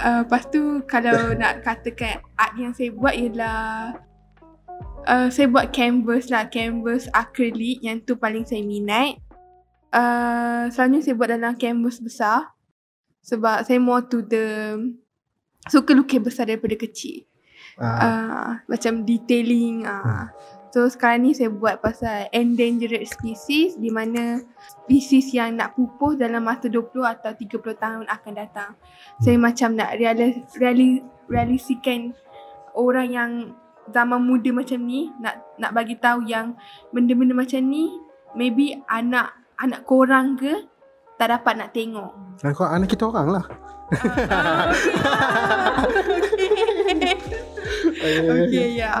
Uh, 0.00 0.22
Lepas 0.26 0.48
tu 0.52 0.84
kalau 0.84 1.32
nak 1.40 1.64
katakan 1.64 2.20
art 2.36 2.52
yang 2.60 2.76
saya 2.76 2.92
buat 2.92 3.16
ialah 3.16 3.96
uh, 5.08 5.28
Saya 5.32 5.48
buat 5.48 5.72
canvas 5.72 6.28
lah. 6.28 6.48
Canvas 6.52 7.08
acrylic 7.12 7.80
yang 7.80 8.00
tu 8.04 8.16
paling 8.16 8.44
saya 8.44 8.60
minat. 8.60 9.18
Uh, 9.94 10.68
Selalunya 10.72 11.00
saya 11.04 11.14
buat 11.16 11.30
dalam 11.32 11.56
canvas 11.56 12.00
besar. 12.00 12.52
Sebab 13.24 13.64
saya 13.64 13.80
more 13.80 14.04
to 14.04 14.20
the 14.20 14.76
Suka 15.68 15.96
lukis 15.96 16.20
besar 16.20 16.48
daripada 16.48 16.76
kecil 16.76 17.24
Ah, 17.74 17.98
uh, 18.06 18.48
Macam 18.70 19.02
detailing 19.02 19.82
uh. 19.82 20.30
So 20.74 20.90
sekarang 20.90 21.22
ni 21.22 21.38
saya 21.38 21.54
buat 21.54 21.78
pasal 21.78 22.26
endangered 22.34 22.98
species 23.06 23.78
di 23.78 23.94
mana 23.94 24.42
spesies 24.58 25.30
yang 25.30 25.54
nak 25.54 25.78
pupus 25.78 26.18
dalam 26.18 26.42
masa 26.42 26.66
20 26.66 26.98
atau 26.98 27.30
30 27.30 27.78
tahun 27.78 28.04
akan 28.10 28.32
datang. 28.34 28.74
Saya 29.22 29.38
macam 29.38 29.78
nak 29.78 29.94
realis, 29.94 30.34
realis, 30.58 30.98
realisikan 31.30 32.10
orang 32.74 33.06
yang 33.06 33.30
zaman 33.94 34.18
muda 34.18 34.50
macam 34.50 34.82
ni 34.82 35.14
nak 35.22 35.46
nak 35.62 35.78
bagi 35.78 35.94
tahu 35.94 36.26
yang 36.26 36.58
benda-benda 36.90 37.38
macam 37.38 37.62
ni 37.62 37.94
maybe 38.34 38.74
anak 38.90 39.30
anak 39.62 39.86
korang 39.86 40.34
ke 40.34 40.66
tak 41.18 41.28
dapat 41.30 41.54
nak 41.58 41.70
tengok. 41.70 42.12
Nah, 42.42 42.50
kau 42.52 42.66
anak 42.66 42.90
kita 42.90 43.08
orang 43.08 43.40
lah. 43.40 43.44
Okay, 48.04 48.76
ya. 48.76 49.00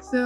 So, 0.00 0.20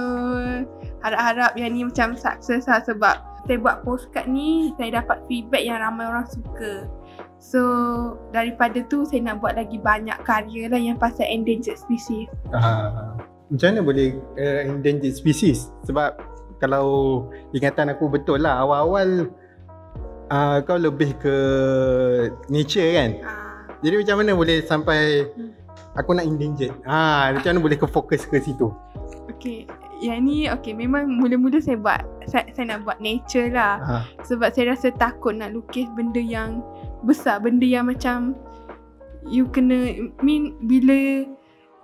harap-harap 1.03 1.59
yang 1.59 1.75
ni 1.75 1.83
macam 1.83 2.15
sukses 2.15 2.63
lah 2.67 2.79
sebab 2.87 3.19
saya 3.43 3.57
buat 3.59 3.83
postcard 3.83 4.31
ni, 4.31 4.71
saya 4.79 5.03
dapat 5.03 5.19
feedback 5.27 5.63
yang 5.67 5.83
ramai 5.83 6.07
orang 6.07 6.27
suka. 6.31 6.87
So, 7.43 7.61
daripada 8.31 8.79
tu 8.87 9.03
saya 9.03 9.19
nak 9.19 9.43
buat 9.43 9.59
lagi 9.59 9.75
banyak 9.75 10.15
karya 10.23 10.71
lah 10.71 10.79
yang 10.79 10.95
pasal 10.95 11.27
endangered 11.27 11.75
species. 11.75 12.31
Ah, 12.55 13.19
macam 13.51 13.67
mana 13.75 13.81
boleh 13.83 14.15
uh, 14.39 14.61
endangered 14.63 15.11
species? 15.11 15.67
Sebab 15.83 16.15
kalau 16.63 17.27
ingatan 17.51 17.91
aku 17.91 18.07
betul 18.07 18.39
lah 18.39 18.63
awal-awal 18.63 19.27
uh, 20.33 20.57
kau 20.65 20.81
lebih 20.81 21.13
ke 21.21 21.35
nature 22.49 22.89
kan. 22.97 23.09
Ah, 23.21 23.69
Jadi 23.85 24.01
macam 24.01 24.15
mana 24.23 24.31
boleh 24.33 24.57
sampai 24.65 25.29
aku 25.93 26.17
nak 26.17 26.25
endangered? 26.25 26.73
Ah, 26.83 27.29
macam 27.29 27.53
mana 27.53 27.61
boleh 27.61 27.77
ke 27.77 27.85
fokus 27.85 28.25
ke 28.25 28.41
situ? 28.41 28.73
okay. 29.29 29.69
Yang 30.03 30.19
ni, 30.19 30.37
okay, 30.51 30.75
memang 30.75 31.07
mula-mula 31.07 31.63
saya 31.63 31.79
buat, 31.79 32.03
saya, 32.27 32.51
saya 32.51 32.75
nak 32.75 32.83
buat 32.83 32.99
nature 32.99 33.55
lah. 33.55 33.79
Ah, 33.79 34.03
Sebab 34.27 34.51
saya 34.51 34.75
rasa 34.75 34.91
takut 34.91 35.31
nak 35.31 35.55
lukis 35.55 35.87
benda 35.95 36.19
yang 36.19 36.59
besar, 37.07 37.39
benda 37.39 37.63
yang 37.63 37.87
macam 37.87 38.35
you 39.23 39.47
kena, 39.47 39.95
mean 40.19 40.59
bila 40.67 41.23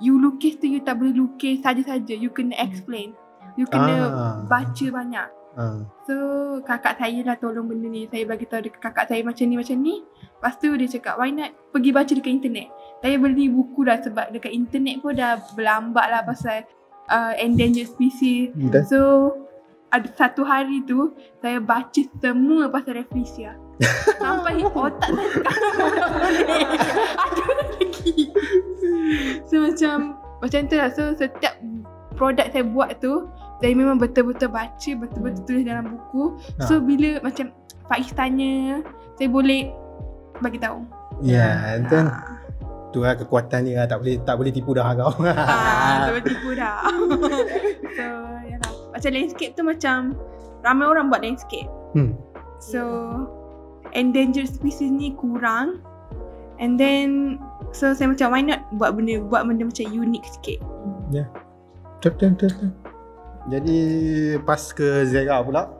you 0.03 0.19
lukis 0.19 0.59
tu 0.59 0.67
you 0.67 0.83
tak 0.83 0.99
boleh 0.99 1.15
lukis 1.15 1.63
saja-saja, 1.63 2.11
you 2.11 2.27
kena 2.27 2.59
explain. 2.59 3.15
You 3.55 3.63
kena 3.71 3.95
Ah. 4.11 4.35
baca 4.51 4.85
banyak. 4.91 5.27
Ah. 5.57 5.81
So 6.05 6.15
kakak 6.65 6.99
saya 6.99 7.19
lah 7.25 7.35
tolong 7.39 7.69
benda 7.69 7.87
ni. 7.89 8.05
Saya 8.11 8.27
bagi 8.27 8.45
tahu 8.45 8.67
dekat 8.67 8.81
kakak 8.81 9.05
saya 9.09 9.21
macam 9.23 9.45
ni 9.47 9.55
macam 9.55 9.77
ni. 9.79 9.95
Lepas 10.03 10.53
tu 10.61 10.69
dia 10.75 10.87
cakap 10.87 11.15
why 11.17 11.31
not 11.33 11.51
pergi 11.73 11.89
baca 11.95 12.11
dekat 12.11 12.33
internet. 12.33 12.67
Saya 12.99 13.15
beli 13.17 13.47
buku 13.47 13.87
dah 13.87 13.97
sebab 14.03 14.35
dekat 14.35 14.51
internet 14.51 14.99
pun 14.99 15.15
dah 15.15 15.39
berlambat 15.55 16.05
lah 16.11 16.21
pasal 16.27 16.67
uh, 17.09 17.33
endangered 17.39 17.89
species. 17.89 18.53
Dan 18.53 18.85
So 18.85 18.99
ada 19.89 20.05
satu 20.13 20.45
hari 20.45 20.85
tu 20.85 21.17
saya 21.41 21.57
baca 21.57 22.01
semua 22.21 22.69
pasal 22.69 23.01
Rafflesia. 23.01 23.57
Sampai 24.21 24.61
otak 24.61 25.09
saya 25.09 26.65
ada 27.25 27.43
lagi. 27.79 28.29
So 29.49 29.65
macam 29.65 30.19
macam 30.39 30.61
tu 30.69 30.75
lah. 30.77 30.89
So 30.93 31.17
setiap 31.17 31.57
produk 32.13 32.47
saya 32.51 32.63
buat 32.67 32.99
tu 33.01 33.25
saya 33.59 33.73
memang 33.73 33.95
betul-betul 33.95 34.49
baca, 34.49 34.91
betul-betul 34.95 35.41
tulis 35.43 35.63
dalam 35.63 35.85
buku. 35.89 36.35
So 36.63 36.79
bila 36.79 37.19
macam 37.19 37.51
Faiz 37.85 38.09
tanya, 38.11 38.79
saya 39.15 39.27
boleh 39.27 39.67
bagi 40.39 40.57
tahu. 40.57 40.85
Ya, 41.19 41.75
dan 41.83 42.07
Ah, 42.07 42.39
tu 42.89 43.01
lah 43.01 43.13
kekuatan 43.13 43.67
dia 43.67 43.83
lah. 43.83 43.85
tak 43.85 43.99
boleh 43.99 44.15
tak 44.23 44.35
boleh 44.35 44.49
tipu 44.49 44.71
dah 44.71 44.95
kau. 44.95 45.11
ah, 45.27 46.07
sampai 46.07 46.23
tipu 46.29 46.55
dah. 46.55 46.79
so, 47.97 48.05
yalah. 48.41 48.71
Macam 48.89 49.09
landscape 49.11 49.53
tu 49.53 49.61
macam 49.61 50.15
ramai 50.61 50.85
orang 50.85 51.11
buat 51.11 51.19
landscape. 51.19 51.67
Hmm. 51.91 52.15
So 52.57 52.81
endangered 53.91 54.45
species 54.45 54.87
ni 54.87 55.15
kurang 55.15 55.81
and 56.59 56.77
then 56.77 57.39
so 57.71 57.89
saya 57.91 58.11
macam 58.11 58.29
why 58.29 58.43
not 58.43 58.61
buat 58.75 58.93
benda 58.93 59.17
buat 59.23 59.43
benda 59.43 59.65
macam 59.65 59.85
unik 59.87 60.23
sikit. 60.29 60.59
Betul 61.09 61.25
betul 61.99 62.29
betul. 62.31 62.49
betul. 62.49 62.69
Jadi 63.49 63.79
pas 64.45 64.61
ke 64.61 65.09
Zera 65.09 65.41
pula. 65.41 65.73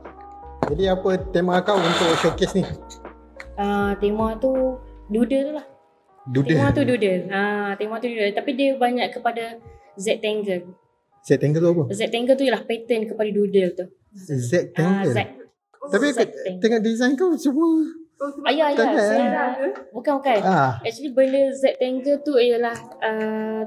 Jadi 0.70 0.90
apa 0.90 1.10
tema 1.30 1.62
kau 1.62 1.78
untuk 1.78 2.10
showcase 2.18 2.58
ni? 2.58 2.64
Uh, 3.56 3.94
tema 3.98 4.34
tu 4.38 4.78
doodle 5.10 5.42
tu 5.46 5.54
lah. 5.54 5.66
Doodle. 6.30 6.58
Tema 6.58 6.74
tu 6.74 6.82
doodle. 6.82 7.30
Ha, 7.30 7.74
tema 7.78 7.98
tu 7.98 8.10
doodle. 8.10 8.34
Tapi 8.34 8.50
dia 8.54 8.74
banyak 8.74 9.08
kepada 9.14 9.58
Z-tangle. 9.98 10.66
Rectangle 11.22 11.62
tu 11.62 11.70
apa? 11.70 11.84
Z-tangle 11.94 12.34
tu 12.34 12.44
ialah 12.48 12.64
pattern 12.66 13.06
kepada 13.06 13.30
doodle 13.30 13.70
tu. 13.78 13.86
Ah, 13.86 14.36
Rectangle. 14.50 15.14
Z. 15.14 15.20
Tapi 15.90 16.06
kat, 16.10 16.30
Z-tangle. 16.30 16.60
tengok 16.62 16.82
design 16.82 17.14
kau 17.14 17.34
semua. 17.38 17.70
Ah. 18.20 18.32
Tak 18.76 18.84
ada, 18.84 19.00
Saya- 19.00 19.72
Bukan, 19.96 20.14
bukan. 20.20 20.40
Ah, 20.44 20.82
Actually 20.82 21.14
benda 21.14 21.54
Z-tangle 21.54 22.18
tu 22.20 22.34
ialah 22.36 22.76
uh, 23.00 23.62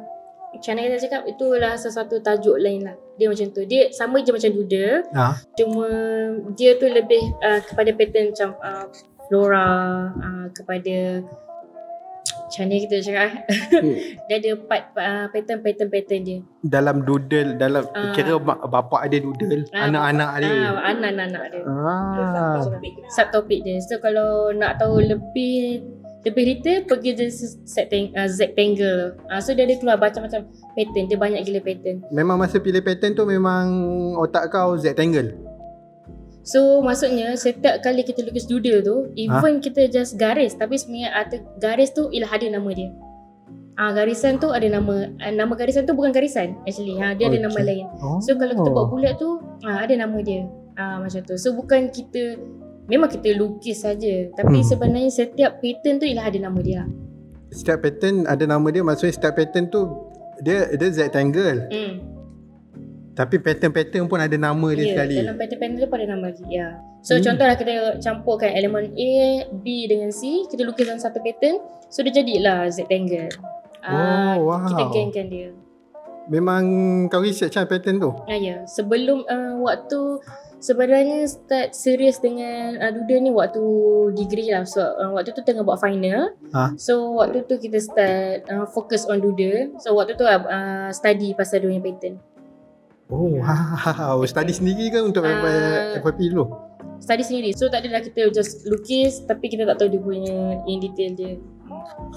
macam 0.52 0.72
mana 0.76 0.86
kita 0.86 0.98
cakap 1.08 1.22
itu 1.26 1.44
adalah 1.48 1.74
sesuatu 1.74 2.20
tajuk 2.20 2.56
lain 2.60 2.84
lah. 2.84 2.96
Dia 3.16 3.32
macam 3.32 3.48
tu. 3.50 3.64
Dia 3.64 3.88
sama 3.90 4.20
je 4.20 4.30
macam 4.30 4.50
doodle. 4.52 5.02
ah. 5.12 5.34
Cuma 5.56 5.86
dia 6.54 6.76
tu 6.76 6.86
lebih 6.86 7.24
uh, 7.40 7.60
kepada 7.64 7.90
pattern 7.96 8.30
macam 8.30 8.50
uh, 8.60 8.86
flora 9.26 9.66
uh, 10.12 10.46
kepada 10.52 11.24
macam 12.22 12.68
ni 12.68 12.84
kita 12.84 13.00
cakap 13.00 13.24
eh. 13.24 13.34
dia 14.28 14.36
ada 14.36 14.50
part 14.60 14.92
uh, 14.92 15.24
pattern 15.32 15.64
pattern 15.64 15.88
pattern 15.88 16.20
dia 16.20 16.38
Dalam 16.60 17.00
doodle 17.00 17.56
Dalam 17.56 17.88
Ah. 17.96 18.12
Kira 18.12 18.36
bapak 18.44 19.08
ada 19.08 19.16
doodle 19.16 19.64
Ah, 19.72 19.88
Anak-anak 19.88 20.30
dia 20.36 20.52
ah, 20.68 20.92
anak-anak 20.92 21.44
dia 21.48 21.62
ah. 21.64 22.60
subtopik 23.08 23.64
dia 23.64 23.80
so 23.80 23.96
kalau 24.04 24.52
nak 24.52 24.76
tahu 24.76 25.00
lebih 25.00 25.80
lebih 26.22 26.44
detail 26.46 26.86
pergi 26.86 27.10
je 27.14 27.26
setting 27.66 28.14
uh, 28.14 28.30
rectangle 28.30 29.18
uh, 29.26 29.40
so 29.42 29.50
dia 29.52 29.66
ada 29.66 29.74
keluar 29.74 29.98
macam-macam 29.98 30.46
pattern 30.72 31.04
dia 31.06 31.18
banyak 31.18 31.40
gila 31.42 31.60
pattern. 31.60 31.98
Memang 32.10 32.38
masa 32.38 32.56
pilih 32.56 32.78
pattern 32.78 33.12
tu 33.12 33.26
Memang 33.26 33.66
Otak 34.16 34.48
kau 34.48 34.74
rectangle 34.74 35.34
So 36.42 36.82
maksudnya 36.82 37.38
setiap 37.38 37.82
kali 37.82 38.02
kita 38.02 38.22
lukis 38.22 38.50
doodle 38.50 38.82
tu 38.82 38.96
Even 39.14 39.62
kita 39.62 39.86
just 39.86 40.18
garis 40.18 40.54
Tapi 40.54 40.74
sebenarnya 40.74 41.10
atas 41.14 41.38
garis 41.58 41.90
tu 41.90 42.10
ialah 42.10 42.34
ada 42.34 42.46
nama 42.50 42.70
dia. 42.74 42.90
Ah 43.72 43.94
Garisan 43.94 44.36
tu 44.36 44.50
ada 44.50 44.66
nama 44.66 45.06
ah, 45.18 45.30
Nama 45.30 45.52
garisan 45.54 45.86
tu 45.86 45.94
bukan 45.94 46.10
garisan 46.10 46.58
actually. 46.66 46.98
Ha, 46.98 47.14
Dia 47.14 47.30
ada 47.30 47.38
Okay. 47.38 47.46
nama 47.46 47.58
lain. 47.62 47.86
Oh. 47.98 48.18
So 48.18 48.34
kalau 48.34 48.58
kita 48.58 48.68
buat 48.68 48.86
bulat 48.90 49.14
tu 49.16 49.38
ah, 49.62 49.86
Ada 49.86 49.94
nama 50.02 50.18
dia. 50.18 50.42
Ah, 50.74 50.98
Macam 50.98 51.22
tu. 51.22 51.38
So 51.38 51.54
bukan 51.54 51.88
kita 51.88 52.42
Memang 52.90 53.08
kita 53.10 53.30
lukis 53.34 53.82
saja 53.82 54.26
Hmm. 54.26 54.34
Tapi 54.34 54.58
sebenarnya 54.66 55.10
setiap 55.10 55.62
pattern 55.62 56.02
tu 56.02 56.06
ialah 56.08 56.26
ada 56.26 56.38
nama 56.42 56.58
dia 56.58 56.82
Setiap 57.52 57.78
pattern 57.84 58.26
Ada 58.26 58.44
nama 58.48 58.66
dia 58.68 58.82
Maksudnya 58.82 59.14
setiap 59.14 59.38
pattern 59.38 59.70
tu 59.70 59.82
Dia 60.42 60.66
dia 60.74 60.88
rectangle 60.90 61.70
hmm. 61.70 61.92
Tapi 63.12 63.36
pattern-pattern 63.44 64.08
pun 64.08 64.16
ada 64.16 64.32
nama 64.40 64.68
dia 64.72 64.88
Ya, 64.88 64.90
sekali 64.96 65.20
dalam 65.20 65.36
pattern-pattern 65.36 65.84
tu 65.84 65.88
pada 65.92 66.04
nama 66.08 66.24
lagi. 66.32 66.44
Ya. 66.48 66.80
So 67.04 67.12
Hmm. 67.12 67.20
hmm. 67.20 67.26
contohlah 67.28 67.56
kita 67.60 67.72
campurkan 68.00 68.50
elemen 68.56 68.88
A, 68.96 69.12
B 69.52 69.84
dengan 69.84 70.08
C, 70.08 70.48
kita 70.48 70.64
lukis 70.64 70.88
dalam 70.88 70.96
satu 70.96 71.20
pattern, 71.20 71.60
so 71.92 72.00
dia 72.00 72.24
jadilah 72.24 72.72
rectangle. 72.72 73.28
Ah, 73.84 74.40
Oh, 74.40 74.48
wow. 74.48 74.64
Kita 74.64 74.84
gangkan 74.88 75.26
dia. 75.28 75.48
Memang 76.32 76.64
kau 77.10 77.20
research 77.20 77.52
kan 77.52 77.68
pattern 77.68 78.00
tu 78.00 78.14
Ah, 78.24 78.38
ya. 78.38 78.64
Sebelum 78.64 79.28
uh, 79.28 79.60
waktu 79.60 80.22
sebenarnya 80.62 81.26
start 81.26 81.74
serius 81.74 82.22
dengan 82.22 82.78
uh, 82.78 82.94
Doodle 82.94 83.26
ni 83.26 83.30
waktu 83.34 83.62
degree 84.14 84.54
lah. 84.54 84.62
So 84.62 84.78
uh, 84.78 85.10
waktu 85.18 85.34
tu 85.34 85.42
tengah 85.42 85.66
buat 85.66 85.82
final. 85.82 86.38
Ha? 86.54 86.78
So 86.78 87.18
waktu 87.18 87.42
tu 87.50 87.58
kita 87.58 87.82
start 87.82 88.46
uh, 88.46 88.66
focus 88.70 89.04
on 89.10 89.18
Doodle. 89.18 89.74
So 89.82 89.98
waktu 89.98 90.14
tu 90.14 90.22
uh, 90.24 90.88
study 90.94 91.34
pasal 91.34 91.66
dia 91.66 91.68
punya 91.68 91.82
pattern. 91.82 92.16
Oh 93.12 93.28
wow 93.44 94.24
Study 94.24 94.56
sendiri 94.56 94.88
ke 94.88 94.98
Untuk 95.04 95.20
Ah. 95.20 96.00
FYP 96.00 96.32
dulu 96.32 96.48
Study 96.96 97.20
sendiri. 97.20 97.50
So 97.52 97.68
tak 97.68 97.84
adalah 97.84 98.00
kita 98.00 98.30
just 98.32 98.64
lukis 98.64 99.20
tapi 99.28 99.52
kita 99.52 99.68
tak 99.68 99.82
tahu 99.82 99.92
dia 99.92 100.00
punya 100.00 100.62
in 100.64 100.80
detail 100.80 101.12
dia. 101.12 101.36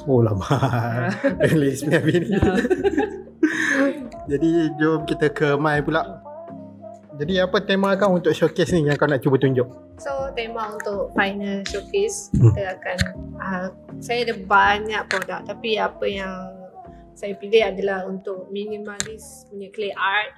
Oh 0.07 0.21
lama 0.21 0.45
List 1.59 1.89
ni 1.89 1.97
habis 1.97 2.15
ni 2.21 2.37
Jadi 4.31 4.49
jom 4.77 5.03
kita 5.03 5.33
ke 5.33 5.57
Mai 5.57 5.81
pula 5.83 6.24
Jadi 7.15 7.39
apa 7.39 7.63
tema 7.63 7.95
kau 7.95 8.11
untuk 8.11 8.35
showcase 8.35 8.75
ni 8.75 8.91
Yang 8.91 8.97
kau 8.99 9.07
nak 9.07 9.23
cuba 9.23 9.39
tunjuk 9.39 9.67
So 9.99 10.11
tema 10.35 10.75
untuk 10.75 11.15
final 11.15 11.63
showcase 11.63 12.27
Hmm. 12.35 12.51
kita 12.51 12.75
akan 12.75 12.97
uh, 13.39 13.67
saya 14.03 14.27
ada 14.27 14.35
banyak 14.35 15.01
produk 15.07 15.39
tapi 15.47 15.79
apa 15.79 16.03
yang 16.03 16.35
saya 17.15 17.33
pilih 17.39 17.63
adalah 17.63 18.03
untuk 18.05 18.51
minimalis 18.51 19.47
punya 19.47 19.71
clay 19.71 19.95
art. 19.95 20.35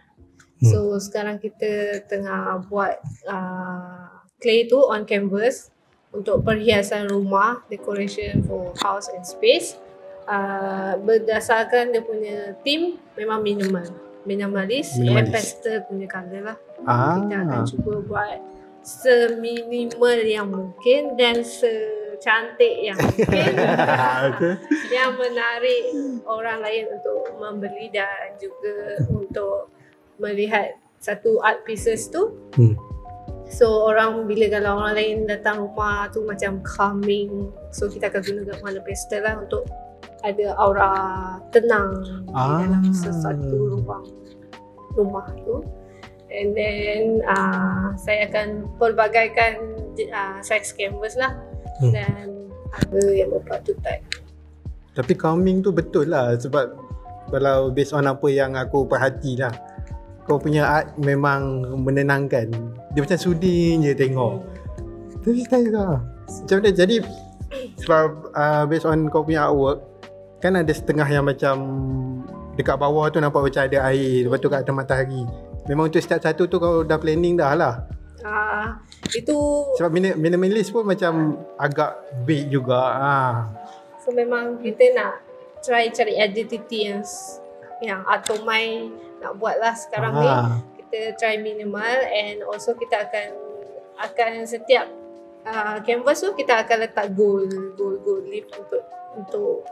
Hmm. 0.62 0.69
So 0.69 0.77
sekarang 1.01 1.41
kita 1.41 2.05
tengah 2.05 2.62
buat 2.69 3.01
uh, 3.25 4.22
clay 4.38 4.69
tu 4.69 4.77
on 4.77 5.03
canvas 5.10 5.74
untuk 6.13 6.46
perhiasan 6.46 7.10
rumah, 7.10 7.65
decoration 7.67 8.46
for 8.46 8.72
house 8.79 9.10
and 9.12 9.25
space. 9.25 9.75
Uh, 10.27 11.00
berdasarkan 11.01 11.96
dia 11.96 12.03
punya 12.03 12.53
theme 12.62 13.01
memang 13.17 13.41
minimal. 13.41 14.07
Minimalis, 14.27 15.00
Minimalis. 15.00 15.31
pastel 15.31 15.88
punya 15.88 16.05
colour 16.05 16.41
lah 16.43 16.57
Ah, 16.84 17.15
kita 17.17 17.36
akan 17.41 17.62
cuba 17.65 17.93
buat 18.03 18.38
seminimal 18.84 20.19
yang 20.22 20.48
mungkin 20.48 21.15
dan 21.15 21.43
secantik 21.43 22.75
yang 22.84 22.96
mungkin 22.96 23.51
okay. 24.27 24.53
yang 24.89 25.15
menarik 25.15 25.84
orang 26.24 26.60
lain 26.60 26.91
untuk 26.91 27.36
membeli 27.36 27.88
dan 27.89 28.36
juga 28.36 28.75
untuk 29.12 29.72
melihat 30.17 30.75
satu 30.98 31.39
art 31.39 31.63
pieces 31.63 32.07
tu 32.07 32.31
Hmm. 32.55 32.74
so 33.46 33.86
orang 33.86 34.25
bila 34.25 34.49
kalau 34.49 34.82
orang 34.82 34.95
lain 34.95 35.17
datang 35.23 35.62
rumah 35.62 36.10
tu 36.10 36.23
macam 36.23 36.58
calming 36.63 37.47
so 37.69 37.86
kita 37.86 38.08
akan 38.08 38.23
gunakan 38.23 38.58
warna 38.60 38.82
pastel 38.82 39.21
lah 39.21 39.36
untuk 39.38 39.67
ada 40.34 40.46
aura 40.60 40.92
tenang 41.56 42.04
Ah. 42.36 42.60
di 42.60 42.68
dalam 42.68 42.84
sesuatu 42.92 43.80
ruang 43.80 44.06
rumah 44.98 45.28
tu. 45.46 45.63
And 46.28 46.52
then 46.52 47.24
uh, 47.24 47.96
saya 47.96 48.28
akan 48.28 48.68
pelbagaikan 48.76 49.63
uh, 50.12 50.40
size 50.44 50.76
canvas 50.76 51.16
lah. 51.16 51.32
Hmm. 51.78 51.94
dan 51.94 52.50
ada 52.74 53.02
yang 53.13 53.30
berpatutan 53.30 54.02
Tapi 54.98 55.13
calming 55.13 55.62
tu 55.62 55.70
betul 55.70 56.10
lah 56.10 56.34
Sebab 56.34 56.74
Kalau 57.30 57.70
based 57.70 57.94
on 57.94 58.10
apa 58.10 58.26
yang 58.34 58.58
aku 58.58 58.82
perhati 58.90 59.38
lah 59.38 59.54
Kau 60.26 60.42
punya 60.42 60.66
art 60.66 60.98
memang 61.00 61.63
menenangkan. 61.86 62.50
Dia 62.92 63.00
macam 63.06 63.16
sudi 63.16 63.80
je 63.80 63.96
tengok. 63.96 64.44
Tapi 65.24 65.40
style 65.46 65.72
lah. 65.72 66.04
Macam 66.28 66.56
mana? 66.60 66.70
Jadi 66.74 66.96
Sebab 67.80 68.08
uh, 68.36 68.63
based 68.68 68.84
on 68.84 69.08
kau 69.08 69.24
punya 69.24 69.48
artwork 69.48 69.87
Kan 70.38 70.54
ada 70.58 70.73
setengah 70.73 71.08
yang 71.10 71.26
macam 71.26 71.56
Dekat 72.58 72.78
bawah 72.78 73.10
tu 73.13 73.21
nampak 73.21 73.50
macam 73.50 73.62
ada 73.65 73.78
air 73.89 74.26
Lepas 74.26 74.39
tu 74.41 74.50
kat 74.50 74.62
atas 74.65 74.73
matahari 74.73 75.23
Memang 75.69 75.89
untuk 75.89 76.02
setiap 76.02 76.21
satu 76.21 76.50
tu 76.50 76.58
kau 76.58 76.82
dah 76.82 76.97
planning 76.97 77.38
dah 77.38 77.54
lah 77.54 77.76
uh, 78.28 78.67
itu 79.15 79.38
Sebab 79.80 79.91
minim- 79.91 80.19
minimalist 80.19 80.73
pun 80.73 80.84
macam 80.84 81.38
agak 81.56 81.95
big 82.28 82.52
juga 82.52 82.80
ah. 82.97 83.36
so 84.04 84.12
memang 84.12 84.60
kita 84.60 84.95
nak 84.95 85.23
try 85.63 85.88
cari 85.91 86.19
identity 86.19 86.91
yang 86.91 87.04
yang 87.84 88.02
Atomai 88.08 88.89
nak 89.21 89.38
buat 89.38 89.58
lah 89.62 89.73
sekarang 89.76 90.13
ni 90.17 90.28
ah. 90.28 90.60
kita 90.80 91.15
try 91.19 91.36
minimal 91.39 91.97
and 92.12 92.43
also 92.47 92.73
kita 92.76 93.08
akan 93.08 93.28
akan 93.97 94.45
setiap 94.45 94.86
uh, 95.45 95.82
canvas 95.82 96.21
tu 96.21 96.32
kita 96.38 96.63
akan 96.65 96.78
letak 96.86 97.08
goal 97.17 97.45
goal 97.73 97.97
goal 98.02 98.21
leaf 98.28 98.45
untuk 98.54 98.84
untuk 99.17 99.65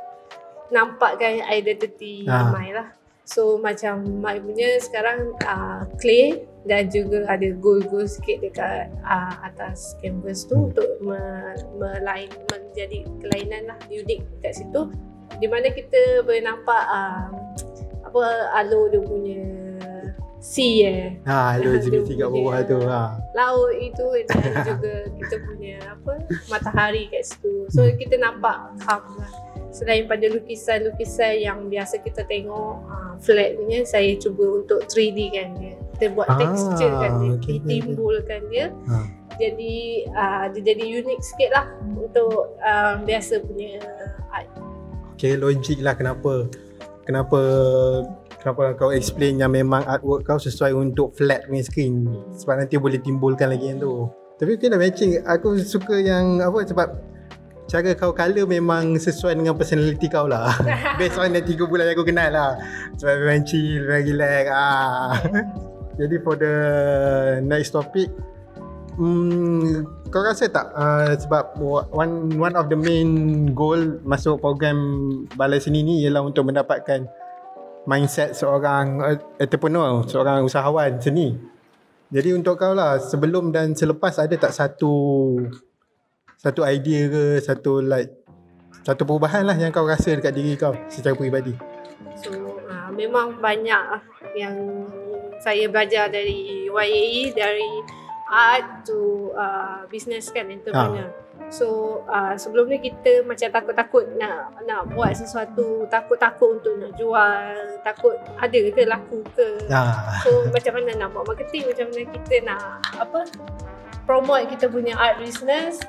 nampakkan 0.69 1.43
identity 1.43 2.25
Ah. 2.25 2.41
ah. 2.41 2.51
Mai 2.51 2.71
lah. 2.71 2.87
So 3.25 3.57
macam 3.57 4.21
Mai 4.21 4.37
punya 4.37 4.77
sekarang 4.77 5.33
uh, 5.41 5.81
clay 5.95 6.45
dan 6.63 6.89
juga 6.89 7.25
ada 7.25 7.49
goal-goal 7.55 8.05
sikit 8.05 8.37
dekat 8.39 8.89
uh, 9.01 9.33
atas 9.41 9.97
canvas 9.99 10.43
tu 10.43 10.53
Hmm. 10.55 10.67
untuk 10.69 10.89
me- 10.99 11.57
melain 11.75 12.29
menjadi 12.47 13.01
kelainan 13.19 13.65
lah 13.67 13.77
unik 13.87 14.21
kat 14.39 14.53
situ 14.55 14.89
di 15.35 15.45
mana 15.45 15.69
kita 15.69 16.21
boleh 16.21 16.41
nampak 16.41 16.83
uh, 16.85 17.29
apa 18.03 18.23
alur 18.55 18.87
dia 18.87 19.01
punya 19.01 19.41
sea 20.37 20.85
eh 20.85 21.09
Ha, 21.25 21.57
Dia 21.57 21.69
LGBT 21.71 22.09
kat 22.15 22.29
bawah 22.29 22.61
tu 22.61 22.77
ha. 22.83 23.17
laut 23.33 23.73
itu 23.75 24.05
dan 24.23 24.37
juga 24.69 24.93
kita 25.11 25.35
punya 25.43 25.75
apa 25.83 26.13
matahari 26.47 27.09
kat 27.09 27.25
situ. 27.25 27.65
So 27.67 27.81
kita 27.89 28.17
nampak 28.17 28.53
calm 28.79 29.17
lah. 29.17 29.31
Selain 29.75 30.07
pada 30.07 30.31
lukisan-lukisan 30.31 31.43
yang 31.43 31.67
biasa 31.67 31.99
kita 31.99 32.23
tengok 32.31 32.79
uh, 32.87 33.19
flat 33.19 33.59
punya, 33.59 33.83
saya 33.83 34.15
cuba 34.15 34.63
untuk 34.63 34.87
3D 34.87 35.35
kan 35.35 35.51
dia. 35.59 35.75
Kita 35.99 36.15
buat 36.15 36.31
Ah, 36.31 36.39
texture 36.39 36.95
kan 36.95 37.11
dia, 37.19 37.35
okay, 37.35 37.59
kita 37.59 37.91
okay, 37.91 38.39
dia. 38.47 38.65
Ha. 38.71 38.97
Jadi 39.35 39.75
uh, 40.15 40.45
dia 40.55 40.61
jadi 40.71 41.03
unik 41.03 41.19
sikit 41.19 41.49
lah 41.51 41.65
untuk 41.91 42.55
uh, 42.63 43.03
biasa 43.03 43.43
punya 43.43 43.83
art. 44.31 44.47
Okay, 45.19 45.35
logik 45.35 45.83
lah 45.83 45.91
kenapa 45.91 46.47
kenapa 47.03 47.39
kenapa 48.39 48.79
kau 48.79 48.95
explain 48.95 49.43
yang 49.43 49.51
memang 49.51 49.83
artwork 49.91 50.23
kau 50.23 50.39
sesuai 50.39 50.71
untuk 50.71 51.11
flat 51.19 51.43
punya 51.51 51.67
screen 51.67 52.07
sebab 52.31 52.63
nanti 52.63 52.79
boleh 52.79 53.03
timbulkan 53.03 53.51
lagi 53.51 53.75
yang 53.75 53.83
tu. 53.83 54.07
Tapi 54.39 54.55
okay 54.55 54.71
lah 54.71 54.79
matching. 54.79 55.19
Aku 55.27 55.59
suka 55.59 55.99
yang 55.99 56.39
apa 56.39 56.63
sebab 56.63 57.14
cara 57.65 57.91
kau 57.97 58.13
colour 58.13 58.45
memang 58.45 58.97
sesuai 58.97 59.37
dengan 59.37 59.57
personality 59.57 60.05
kau 60.07 60.29
lah. 60.29 60.53
Based 60.99 61.17
on 61.17 61.33
yang 61.33 61.45
3 61.45 61.65
bulan 61.65 61.89
yang 61.89 61.95
aku 61.97 62.05
kenal 62.05 62.29
lah. 62.29 62.51
Sebab 62.97 63.13
memang 63.25 63.43
chill, 63.43 63.81
memang 63.85 64.03
relax. 64.05 64.45
Ah. 64.53 65.17
Jadi 65.99 66.15
for 66.21 66.35
the 66.35 66.55
next 67.41 67.71
topic 67.71 68.11
Hmm, 68.95 69.83
kau 70.07 70.23
rasa 70.23 70.47
tak 70.47 70.71
uh, 70.71 71.11
sebab 71.19 71.59
one 71.91 72.39
one 72.39 72.55
of 72.55 72.71
the 72.71 72.79
main 72.79 73.43
goal 73.51 73.99
masuk 74.07 74.39
program 74.39 74.79
balai 75.35 75.59
seni 75.59 75.83
ni 75.83 76.07
ialah 76.07 76.23
untuk 76.23 76.47
mendapatkan 76.47 77.03
mindset 77.83 78.31
seorang 78.39 79.03
entrepreneur, 79.35 79.99
seorang 80.07 80.47
usahawan 80.47 80.95
seni. 81.03 81.35
Jadi 82.07 82.31
untuk 82.31 82.55
kau 82.55 82.71
lah 82.71 82.95
sebelum 82.95 83.51
dan 83.51 83.75
selepas 83.75 84.15
ada 84.15 84.31
tak 84.39 84.55
satu 84.55 84.93
satu 86.39 86.61
idea 86.67 87.07
ke 87.09 87.23
satu 87.43 87.83
like 87.83 88.25
Satu 88.85 89.01
perubahan 89.01 89.41
lah 89.49 89.57
yang 89.57 89.73
kau 89.73 89.81
rasa 89.81 90.13
dekat 90.13 90.29
diri 90.37 90.53
kau 90.53 90.77
secara 90.93 91.17
peribadi. 91.17 91.57
So 92.21 92.61
uh, 92.69 92.93
memang 92.93 93.41
banyak 93.41 93.81
lah 93.81 94.03
yang 94.37 94.85
saya 95.41 95.65
belajar 95.65 96.05
dari 96.13 96.69
YAE 96.69 97.33
dari 97.33 97.81
art 98.29 98.85
to 98.85 99.33
uh, 99.33 99.89
business 99.89 100.29
kan 100.29 100.53
entrepreneur. 100.53 101.09
So 101.49 102.01
uh, 102.05 102.37
sebelum 102.37 102.69
ni 102.69 102.77
kita 102.77 103.25
macam 103.25 103.49
takut-takut 103.49 104.05
nak 104.21 104.53
nak 104.69 104.93
buat 104.93 105.17
sesuatu, 105.17 105.89
takut-takut 105.89 106.61
untuk 106.61 106.77
nak 106.77 106.93
jual, 106.93 107.81
takut 107.81 108.21
ada 108.37 108.61
ke 108.69 108.85
laku 108.85 109.25
ke. 109.33 109.65
Ah. 109.73 110.21
So 110.21 110.45
macam 110.53 110.77
mana 110.77 110.93
nak 110.93 111.09
buat 111.09 111.25
marketing, 111.25 111.73
macam 111.73 111.89
mana 111.89 112.05
kita 112.21 112.35
nak 112.45 112.85
apa 113.01 113.19
promote 114.05 114.45
kita 114.45 114.69
punya 114.69 114.93
art 114.93 115.17
business. 115.17 115.81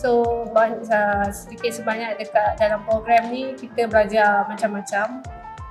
So 0.00 0.48
uh, 0.56 1.28
sedikit 1.28 1.76
sebanyak 1.76 2.16
dekat 2.16 2.56
dalam 2.56 2.80
program 2.88 3.28
ni 3.28 3.52
kita 3.52 3.84
belajar 3.84 4.48
macam-macam 4.48 5.20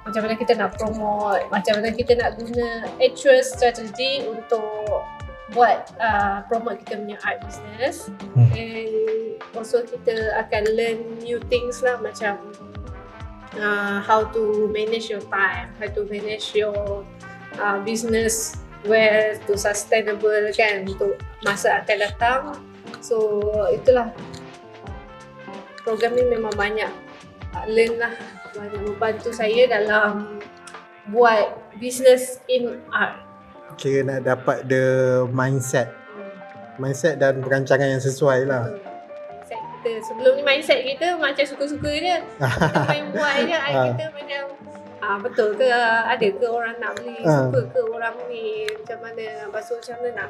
macam 0.06 0.22
mana 0.26 0.36
kita 0.38 0.54
nak 0.58 0.78
promote, 0.78 1.44
macam 1.50 1.82
mana 1.82 1.90
kita 1.94 2.14
nak 2.18 2.38
guna 2.38 2.88
actual 3.02 3.42
strategy 3.42 4.26
untuk 4.26 5.06
buat 5.54 5.90
uh, 5.98 6.46
promote 6.46 6.82
kita 6.86 7.02
punya 7.02 7.18
art 7.26 7.42
business 7.42 8.14
Hmm. 8.38 8.54
and 8.54 8.94
also 9.58 9.82
kita 9.82 10.38
akan 10.38 10.64
learn 10.78 10.98
new 11.26 11.42
things 11.50 11.82
lah 11.82 11.98
macam 11.98 12.38
uh, 13.58 13.98
how 13.98 14.30
to 14.30 14.70
manage 14.70 15.10
your 15.10 15.26
time, 15.34 15.74
how 15.82 15.90
to 15.90 16.06
manage 16.06 16.54
your 16.54 17.02
uh, 17.58 17.78
business 17.82 18.62
where 18.86 19.42
to 19.50 19.58
sustainable 19.58 20.54
kan 20.54 20.86
untuk 20.86 21.18
masa 21.42 21.82
akan 21.82 21.98
datang. 21.98 22.42
So 23.00 23.16
itulah 23.70 24.12
program 25.82 26.14
ni 26.14 26.26
memang 26.26 26.54
banyak 26.54 26.90
learn 27.66 27.98
lah 27.98 28.14
banyak 28.50 28.82
membantu 28.84 29.30
saya 29.32 29.66
dalam 29.66 30.42
buat 31.08 31.50
business 31.76 32.42
in 32.46 32.78
art. 32.90 33.18
Kira 33.76 34.04
nak 34.04 34.22
dapat 34.24 34.68
the 34.68 34.86
mindset. 35.30 35.90
Mindset 36.76 37.18
dan 37.18 37.40
perancangan 37.40 37.90
yang 37.90 38.00
sesuai 38.00 38.46
lah. 38.46 38.70
Mindset 38.70 39.62
kita 39.74 39.92
sebelum 40.04 40.32
ni 40.36 40.44
mindset 40.44 40.80
kita 40.84 41.16
macam 41.16 41.46
suka-suka 41.46 41.90
je. 41.90 42.18
Kita 42.38 42.80
main 42.86 43.06
buat 43.16 43.36
je 43.42 43.58
Ah. 43.58 43.86
kita 43.90 44.06
macam 44.12 44.44
ah 45.00 45.16
betul 45.16 45.56
ke 45.56 45.64
ada 46.04 46.28
ke 46.28 46.44
orang 46.46 46.76
nak 46.78 46.92
beli 46.94 47.24
Ah. 47.24 47.48
suka 47.48 47.62
ke 47.66 47.82
orang 47.88 48.16
ni 48.28 48.68
macam 48.70 48.98
mana 49.00 49.24
lepas 49.48 49.64
tu 49.64 49.74
macam 49.74 49.96
mana 49.98 50.10
nak 50.14 50.30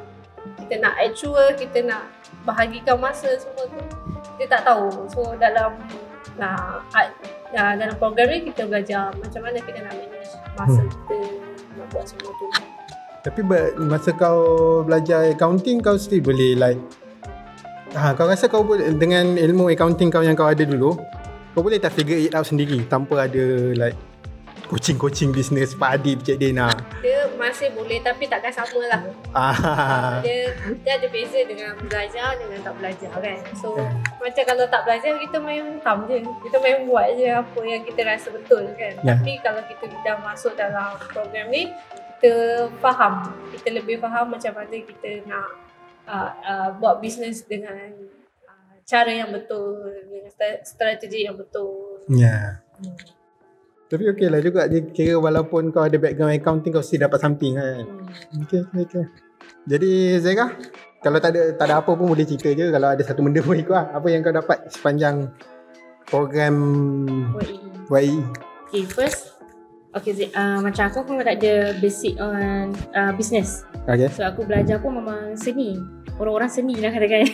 kita 0.64 0.74
nak 0.80 0.94
actual 1.00 1.46
kita 1.58 1.78
nak 1.84 2.02
bahagikan 2.44 2.96
masa 2.96 3.28
semua 3.36 3.64
tu. 3.68 3.80
Kita 4.38 4.60
tak 4.60 4.62
tahu. 4.72 5.08
So 5.12 5.36
dalam 5.36 5.76
nah, 6.40 6.80
art, 6.94 7.12
nah, 7.52 7.76
dalam 7.76 7.94
program 8.00 8.30
ni 8.32 8.48
kita 8.48 8.64
belajar 8.64 9.12
macam 9.16 9.40
mana 9.44 9.58
kita 9.60 9.78
nak 9.84 9.94
manage 9.96 10.32
masa 10.56 10.80
Hmm. 10.80 10.90
kita 10.92 11.16
nak 11.76 11.86
buat 11.92 12.04
semua 12.08 12.30
tu. 12.32 12.46
Tapi 13.20 13.40
masa 13.84 14.16
kau 14.16 14.40
belajar 14.80 15.28
accounting 15.28 15.84
kau 15.84 16.00
still 16.00 16.24
boleh 16.24 16.56
like 16.56 16.80
ha, 17.92 18.16
kau 18.16 18.24
rasa 18.24 18.48
kau 18.48 18.64
boleh 18.64 18.96
dengan 18.96 19.36
ilmu 19.36 19.68
accounting 19.68 20.08
kau 20.08 20.24
yang 20.24 20.32
kau 20.32 20.48
ada 20.48 20.64
dulu 20.64 20.96
kau 21.52 21.60
boleh 21.60 21.76
tak 21.82 21.92
figure 21.92 22.16
it 22.16 22.32
out 22.32 22.46
sendiri 22.46 22.80
tanpa 22.86 23.28
ada 23.28 23.74
like 23.74 23.98
coaching-coaching 24.70 25.34
bisnes 25.34 25.74
Pak 25.74 25.98
Adib 25.98 26.22
Cik 26.22 26.38
Dena? 26.38 26.70
Dia 27.02 27.19
masih 27.40 27.72
boleh 27.72 27.96
tapi 28.04 28.28
takkan 28.28 28.52
sama 28.52 28.84
lah. 28.84 29.00
Ah, 29.32 30.20
dia, 30.20 30.52
dia 30.84 30.92
ada 31.00 31.08
beza 31.08 31.40
dengan 31.48 31.72
belajar 31.80 32.36
dengan 32.36 32.60
tak 32.60 32.74
belajar 32.76 33.12
kan. 33.16 33.40
So 33.56 33.72
Hmm. 33.80 33.96
macam 34.20 34.44
kalau 34.44 34.64
tak 34.68 34.84
belajar 34.84 35.16
kita 35.16 35.36
main 35.40 35.80
tam 35.80 36.04
je. 36.04 36.20
Kita 36.20 36.56
main 36.60 36.84
buat 36.84 37.16
je 37.16 37.32
apa 37.32 37.60
yang 37.64 37.80
kita 37.88 38.04
rasa 38.04 38.28
betul 38.28 38.68
kan. 38.76 38.92
Ya. 39.00 39.16
tapi 39.16 39.40
kalau 39.40 39.64
kita 39.64 39.88
dah 40.04 40.20
masuk 40.20 40.52
dalam 40.52 41.00
program 41.08 41.48
ni 41.48 41.72
kita 42.20 42.68
faham. 42.84 43.32
Kita 43.56 43.72
lebih 43.72 43.96
faham 43.96 44.36
macam 44.36 44.52
mana 44.52 44.76
kita 44.76 45.24
nak 45.24 45.48
uh, 46.04 46.30
uh, 46.44 46.68
buat 46.76 47.00
bisnes 47.00 47.48
dengan 47.48 47.96
uh, 48.44 48.74
cara 48.84 49.08
yang 49.08 49.32
betul 49.32 49.88
dengan 50.04 50.28
strategi 50.60 51.24
yang 51.24 51.40
betul. 51.40 52.04
Ya. 52.12 52.60
Hmm. 52.76 53.19
Tapi 53.90 54.06
okey 54.08 54.26
lah 54.26 54.38
juga 54.38 54.64
dia 54.64 54.80
kira 54.86 55.18
walaupun 55.18 55.68
kau 55.68 55.82
ada 55.82 55.98
background 55.98 56.30
accounting 56.32 56.70
kau 56.70 56.80
still 56.80 57.02
dapat 57.02 57.18
something 57.18 57.58
kan 57.58 57.82
Hmm. 57.82 58.42
okey 58.46 58.62
okey 58.78 59.04
jadi 59.66 59.90
Zera 60.16 60.46
kalau 61.00 61.18
tak 61.18 61.34
ada 61.34 61.42
tak 61.52 61.66
ada 61.66 61.74
apa 61.80 61.90
pun 61.90 62.06
boleh 62.06 62.22
cerita 62.22 62.48
je 62.50 62.70
kalau 62.70 62.88
ada 62.88 63.02
satu 63.02 63.20
benda 63.20 63.40
pun 63.40 63.56
ikut 63.56 63.68
lah 63.68 63.90
apa 63.90 64.06
yang 64.06 64.22
kau 64.22 64.30
dapat 64.30 64.62
sepanjang 64.68 65.26
program 66.06 66.54
YE 67.90 68.22
Okay, 68.70 68.86
first 68.86 69.34
Okay, 69.90 70.14
uh, 70.30 70.62
macam 70.62 70.86
aku 70.86 71.02
pun 71.02 71.18
tak 71.18 71.42
ada 71.42 71.74
basic 71.82 72.14
on 72.22 72.70
uh, 72.94 73.10
business. 73.10 73.66
okey 73.90 74.06
So 74.06 74.22
aku 74.22 74.46
belajar 74.46 74.78
pun 74.78 74.94
memang 74.94 75.34
seni. 75.34 75.82
Orang-orang 76.14 76.46
seni 76.46 76.78
lah 76.78 76.94
katakan. 76.94 77.26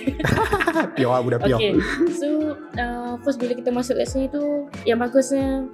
pure 0.97 1.05
lah 1.05 1.21
budak 1.21 1.45
pure 1.45 1.61
Okay, 1.61 1.77
so 2.17 2.57
uh, 2.81 3.21
first 3.21 3.37
bila 3.37 3.53
kita 3.53 3.69
masuk 3.69 4.01
kat 4.01 4.09
sini 4.09 4.33
tu, 4.33 4.65
yang 4.89 4.97
bagusnya 4.97 5.69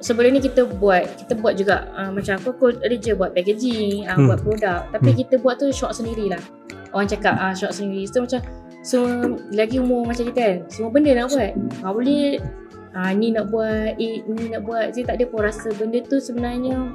sebelum 0.00 0.32
ni 0.32 0.40
kita 0.40 0.64
buat, 0.66 1.04
kita 1.16 1.36
buat 1.36 1.54
juga 1.54 1.88
uh, 1.94 2.10
macam 2.10 2.36
aku 2.36 2.48
aku 2.50 2.64
ada 2.76 2.92
je 2.92 3.12
buat 3.12 3.30
packaging, 3.30 4.04
uh, 4.04 4.16
Hmm. 4.16 4.26
buat 4.26 4.40
produk. 4.40 4.80
Tapi 4.90 5.10
Hmm. 5.10 5.18
kita 5.18 5.34
buat 5.38 5.56
tu 5.56 5.68
shop 5.70 5.92
sendirilah. 5.92 6.40
Orang 6.90 7.06
cakap 7.06 7.36
uh, 7.36 7.52
shop 7.52 7.70
sendiri. 7.70 8.04
So 8.04 8.24
macam 8.24 8.40
so 8.80 8.98
lagi 9.50 9.78
umur 9.78 10.04
macam 10.04 10.26
kita 10.26 10.40
kan, 10.40 10.56
semua 10.66 10.90
benda 10.90 11.12
nak 11.14 11.30
buat. 11.30 11.52
Uh, 11.80 11.92
boleh 11.92 12.24
uh, 12.92 13.10
ni 13.12 13.30
nak 13.30 13.46
buat, 13.46 13.94
eh, 13.94 14.24
ni 14.24 14.44
nak 14.50 14.64
buat. 14.64 14.90
Saya 14.90 15.04
tak 15.06 15.16
ada 15.16 15.24
pun 15.24 15.40
rasa 15.40 15.68
benda 15.72 16.00
tu 16.02 16.16
sebenarnya 16.16 16.90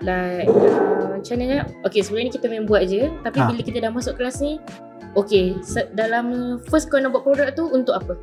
like 0.00 0.48
uh, 0.48 1.12
macam 1.12 1.34
mana 1.36 1.44
cakap? 1.46 1.66
Okay 1.84 2.00
sebelum 2.00 2.22
ni 2.24 2.32
kita 2.32 2.48
main 2.48 2.64
buat 2.64 2.88
je 2.88 3.12
Tapi 3.20 3.36
Ha. 3.36 3.52
bila 3.52 3.60
kita 3.60 3.78
dah 3.80 3.92
masuk 3.92 4.16
kelas 4.16 4.40
ni 4.40 4.56
Okay 5.12 5.60
se- 5.60 5.92
dalam 5.92 6.56
first 6.64 6.88
kau 6.88 6.96
nak 6.96 7.12
buat 7.12 7.20
produk 7.20 7.52
tu 7.52 7.68
untuk 7.68 7.92
apa? 7.92 8.16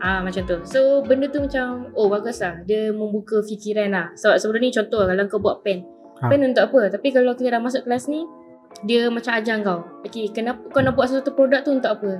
Ah 0.00 0.20
macam 0.20 0.42
tu. 0.42 0.56
So 0.64 1.04
benda 1.04 1.28
tu 1.28 1.38
macam 1.38 1.92
oh 1.92 2.08
bagus 2.08 2.40
lah. 2.40 2.64
Dia 2.64 2.88
membuka 2.90 3.40
fikiran 3.40 3.92
lah. 3.92 4.06
Sebab 4.14 4.36
sebelum 4.36 4.60
ni 4.60 4.72
contoh 4.72 5.04
kalau 5.04 5.24
kau 5.28 5.36
buat 5.38 5.60
pen. 5.60 5.84
Ha. 6.18 6.28
Pen 6.28 6.40
untuk 6.42 6.66
apa? 6.66 6.88
Tapi 6.90 7.08
kalau 7.10 7.32
kita 7.32 7.52
dah 7.52 7.60
masuk 7.60 7.84
kelas 7.84 8.08
ni 8.08 8.24
dia 8.82 9.06
macam 9.08 9.34
ajar 9.34 9.60
kau. 9.60 9.80
Okay 10.02 10.28
kenapa 10.30 10.64
kau 10.68 10.80
nak 10.80 10.94
buat 10.94 11.06
sesuatu 11.06 11.30
produk 11.30 11.60
tu 11.60 11.72
untuk 11.72 11.92
apa? 11.92 12.12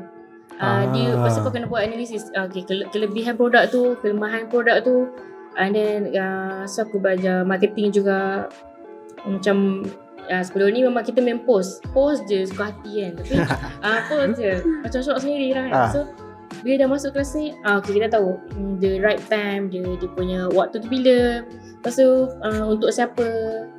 Ah, 0.56 0.84
dia 0.92 1.14
Ah. 1.14 1.24
pasal 1.24 1.40
kau 1.40 1.50
kena 1.50 1.64
buat 1.64 1.80
analisis. 1.80 2.28
Ah, 2.32 2.44
okay 2.44 2.60
kele- 2.62 2.84
kelebihan 2.88 3.32
produk 3.34 3.64
tu, 3.66 3.96
kelemahan 3.98 4.44
produk 4.46 4.84
tu. 4.84 5.08
And 5.56 5.72
then 5.72 6.12
uh, 6.12 6.62
so 6.62 6.84
aku 6.84 6.96
belajar 6.96 7.42
marketing 7.42 7.90
juga 7.90 8.44
macam 9.22 9.84
uh, 10.26 10.42
sebelum 10.42 10.68
ni 10.70 10.80
memang 10.82 11.00
kita 11.00 11.18
main 11.18 11.40
post. 11.40 11.80
Post 11.90 12.24
je 12.26 12.44
suka 12.44 12.68
hati 12.68 12.92
kan. 13.00 13.12
Tapi 13.16 13.32
ah 13.86 14.00
post 14.04 14.36
je. 14.36 14.52
Macam 14.80 15.00
shop 15.00 15.16
sendiri 15.16 15.48
lah 15.50 15.64
kan. 15.64 15.72
Ah. 15.74 15.88
So 15.88 16.00
bila 16.60 16.84
dah 16.84 16.88
masuk 16.88 17.10
kelas 17.16 17.32
ni, 17.36 17.56
ah, 17.64 17.80
okay, 17.80 17.96
kita 17.96 18.12
tahu 18.12 18.36
mm, 18.56 18.74
the 18.80 19.00
right 19.00 19.20
time, 19.32 19.72
dia, 19.72 19.84
dia 19.96 20.08
punya 20.12 20.46
waktu 20.52 20.84
tu 20.84 20.88
bila. 20.88 21.44
Lepas 21.80 21.96
tu 21.96 22.28
uh, 22.28 22.64
untuk 22.68 22.92
siapa 22.92 23.24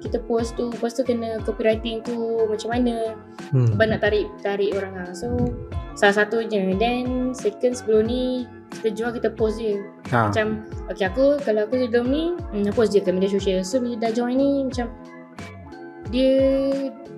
kita 0.02 0.17
post 0.26 0.58
tu, 0.58 0.74
lepas 0.74 0.89
tu 0.89 1.06
kena 1.06 1.38
copywriting 1.46 2.02
tu 2.02 2.17
macam 2.50 2.74
mana. 2.74 3.13
hmm. 3.54 3.78
Sebab 3.78 3.86
nak 3.86 4.02
tarik 4.02 4.26
tarik 4.41 4.74
orang 4.74 4.98
lah. 4.98 5.10
So 5.13 5.30
salah 5.94 6.26
satunya. 6.26 6.74
Then 6.82 7.38
second 7.38 7.78
sebelum 7.78 8.10
ni 8.10 8.50
kita 8.74 8.89
jual 8.98 9.12
kita 9.13 9.30
post 9.30 9.62
je. 9.62 9.78
ha. 10.10 10.34
Macam 10.34 10.65
okay 10.89 11.06
aku 11.06 11.38
kalau 11.46 11.70
aku 11.70 11.78
sebelum 11.78 12.10
ni 12.10 12.34
mm, 12.34 12.74
post 12.74 12.98
je 12.98 13.06
ke 13.06 13.13
media 13.13 13.30
sosial. 13.30 13.62
So 13.62 13.78
bila 13.78 14.10
dah 14.10 14.12
join 14.17 14.41
ni 14.41 14.65
macam 14.65 14.89
dia 16.10 16.34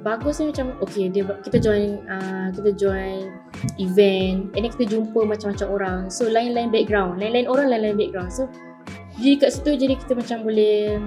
bagus 0.04 0.44
ni 0.44 0.52
macam 0.52 0.76
okay 0.84 1.08
dia 1.08 1.24
kita 1.48 1.58
join 1.64 2.04
uh, 2.12 2.52
kita 2.52 2.76
join 2.76 3.32
event 3.78 4.52
and 4.54 4.62
then 4.64 4.72
kita 4.72 4.86
jumpa 4.90 5.24
macam-macam 5.24 5.68
orang. 5.70 6.00
So 6.10 6.28
lain-lain 6.28 6.70
background, 6.70 7.20
lain-lain 7.20 7.48
orang 7.48 7.68
lain-lain 7.72 7.98
background. 7.98 8.30
So 8.32 8.48
jadi 9.20 9.36
kat 9.40 9.50
situ 9.54 9.72
jadi 9.78 9.94
kita 9.98 10.14
macam 10.18 10.44
boleh 10.44 11.00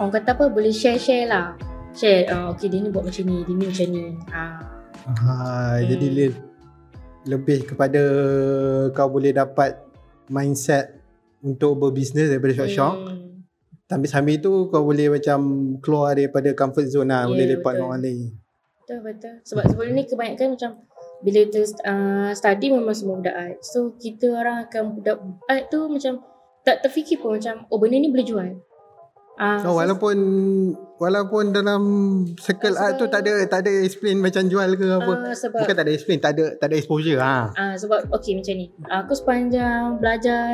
orang 0.00 0.12
kata 0.12 0.28
apa 0.34 0.44
boleh 0.48 0.72
share-share 0.72 1.28
lah. 1.28 1.54
Share 1.92 2.30
uh, 2.30 2.54
okay 2.54 2.70
dia 2.70 2.80
ni 2.80 2.88
buat 2.88 3.04
macam 3.04 3.24
ni, 3.26 3.42
dia 3.44 3.54
ni 3.54 3.64
macam 3.66 3.86
ni. 3.90 4.04
Ah 4.30 4.60
Ha, 5.00 5.32
Hmm. 5.80 5.88
jadi 5.88 6.06
le- 6.12 6.42
lebih 7.24 7.64
kepada 7.66 8.02
kau 8.92 9.08
boleh 9.08 9.32
dapat 9.32 9.80
mindset 10.28 11.00
untuk 11.40 11.80
berbisnes 11.80 12.28
daripada 12.28 12.52
shop-shop. 12.52 12.94
Hmm. 13.00 13.42
Tapi 13.90 14.06
sambil 14.06 14.38
tu 14.38 14.70
kau 14.70 14.86
boleh 14.86 15.10
macam 15.10 15.40
keluar 15.82 16.14
daripada 16.14 16.52
comfort 16.54 16.86
zone 16.86 17.10
lah. 17.10 17.26
Ya, 17.26 17.32
boleh 17.32 17.46
lepak 17.56 17.72
dengan 17.74 17.88
orang 17.90 18.02
lain. 18.04 18.18
Betul 18.84 18.98
betul. 19.02 19.34
Sebab 19.42 19.64
sebelum 19.66 19.90
ni 19.96 20.02
kebanyakan 20.06 20.46
macam 20.54 20.70
bila 21.20 21.44
kita 21.44 21.60
uh, 21.82 22.30
study 22.32 22.66
memang 22.68 22.92
semua 22.92 23.16
budak 23.16 23.34
art. 23.34 23.58
So 23.60 23.92
kita 23.94 24.32
orang 24.32 24.66
akan 24.66 24.82
budak 24.94 25.16
art 25.46 25.68
tu 25.68 25.86
macam 25.86 26.24
tak 26.60 26.80
terfikir 26.80 27.16
pun 27.16 27.36
macam 27.36 27.64
oh 27.66 27.76
benda 27.76 27.96
ni 27.96 28.08
boleh 28.08 28.24
jual. 28.24 28.50
Ah, 29.36 29.56
Oh, 29.58 29.72
so- 29.72 29.78
walaupun 29.78 30.16
walaupun 30.96 31.48
dalam 31.50 31.80
circle 32.36 32.72
Ah, 32.74 32.82
art 32.82 32.92
tu 32.94 33.08
sebab- 33.08 33.12
tak 33.14 33.20
ada 33.22 33.32
tak 33.46 33.60
ada 33.62 33.72
explain 33.80 34.16
macam 34.18 34.44
jual 34.44 34.68
ke 34.74 34.84
apa. 34.90 35.12
Ah, 35.18 35.32
sebab 35.32 35.60
Bukan 35.60 35.74
tak 35.74 35.84
ada 35.86 35.92
explain, 35.94 36.18
tak 36.18 36.30
ada 36.30 36.44
tak 36.54 36.66
ada 36.68 36.76
exposure 36.76 37.16
ha. 37.18 37.48
Ah 37.50 37.72
sebab 37.72 38.12
okey 38.12 38.36
macam 38.36 38.54
ni. 38.54 38.66
Aku 38.82 39.12
sepanjang 39.14 39.96
belajar 39.96 40.44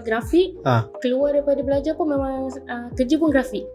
grafik, 0.00 0.56
Ah. 0.62 0.88
keluar 0.98 1.32
daripada 1.32 1.60
belajar 1.60 1.92
pun 1.92 2.08
memang 2.08 2.48
uh, 2.48 2.88
kerja 2.94 3.14
pun 3.16 3.28
grafik. 3.28 3.68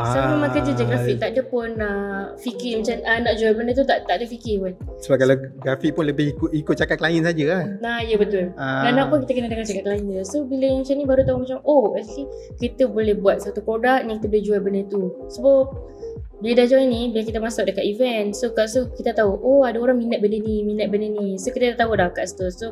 So 0.00 0.16
memang 0.16 0.50
kerja 0.56 0.72
je 0.72 0.84
grafik, 0.88 1.16
tak 1.20 1.36
ada 1.36 1.42
pun 1.44 1.68
uh, 1.76 2.32
fikir 2.40 2.80
macam 2.80 2.96
uh, 3.04 3.18
nak 3.20 3.34
jual 3.36 3.52
benda 3.52 3.72
tu 3.76 3.84
tak 3.84 4.08
tak 4.08 4.16
ada 4.20 4.24
fikir 4.24 4.54
pun. 4.60 4.72
Sebab 5.04 5.16
kalau 5.20 5.34
grafik 5.60 5.92
pun 5.92 6.04
lebih 6.08 6.32
ikut 6.32 6.50
ikut 6.56 6.74
cakap 6.80 6.96
klien 7.04 7.20
saja 7.20 7.44
kan. 7.44 7.64
Nah, 7.84 8.00
ya 8.00 8.16
betul. 8.16 8.52
Ah. 8.56 8.88
Dan 8.88 8.96
nak 8.96 9.12
pun 9.12 9.22
kita 9.24 9.32
kena 9.36 9.48
dengar 9.52 9.66
cakap 9.68 9.84
klien 9.84 10.04
je. 10.08 10.22
So 10.24 10.48
bila 10.48 10.64
yang 10.64 10.80
macam 10.82 10.94
ni 10.96 11.04
baru 11.04 11.22
tahu 11.28 11.38
macam 11.44 11.58
oh 11.68 11.84
actually 11.94 12.26
kita 12.56 12.88
boleh 12.88 13.14
buat 13.14 13.44
satu 13.44 13.60
produk 13.60 14.00
ni 14.08 14.16
kita 14.16 14.26
boleh 14.32 14.44
jual 14.44 14.60
benda 14.64 14.82
tu. 14.88 15.12
Sebab 15.36 15.60
bila 16.40 16.64
dah 16.64 16.66
join 16.72 16.88
ni, 16.88 17.12
bila 17.12 17.20
kita 17.20 17.36
masuk 17.36 17.68
dekat 17.68 17.84
event, 17.84 18.32
so 18.32 18.48
kat 18.56 18.72
situ 18.72 18.88
kita 18.96 19.12
tahu, 19.12 19.36
oh 19.44 19.60
ada 19.60 19.76
orang 19.76 20.00
minat 20.00 20.24
benda 20.24 20.40
ni, 20.40 20.64
minat 20.64 20.88
benda 20.88 21.12
ni. 21.12 21.36
So 21.36 21.52
kita 21.52 21.76
dah 21.76 21.84
tahu 21.84 21.92
dah 22.00 22.08
kat 22.16 22.32
situ. 22.32 22.48
So 22.48 22.66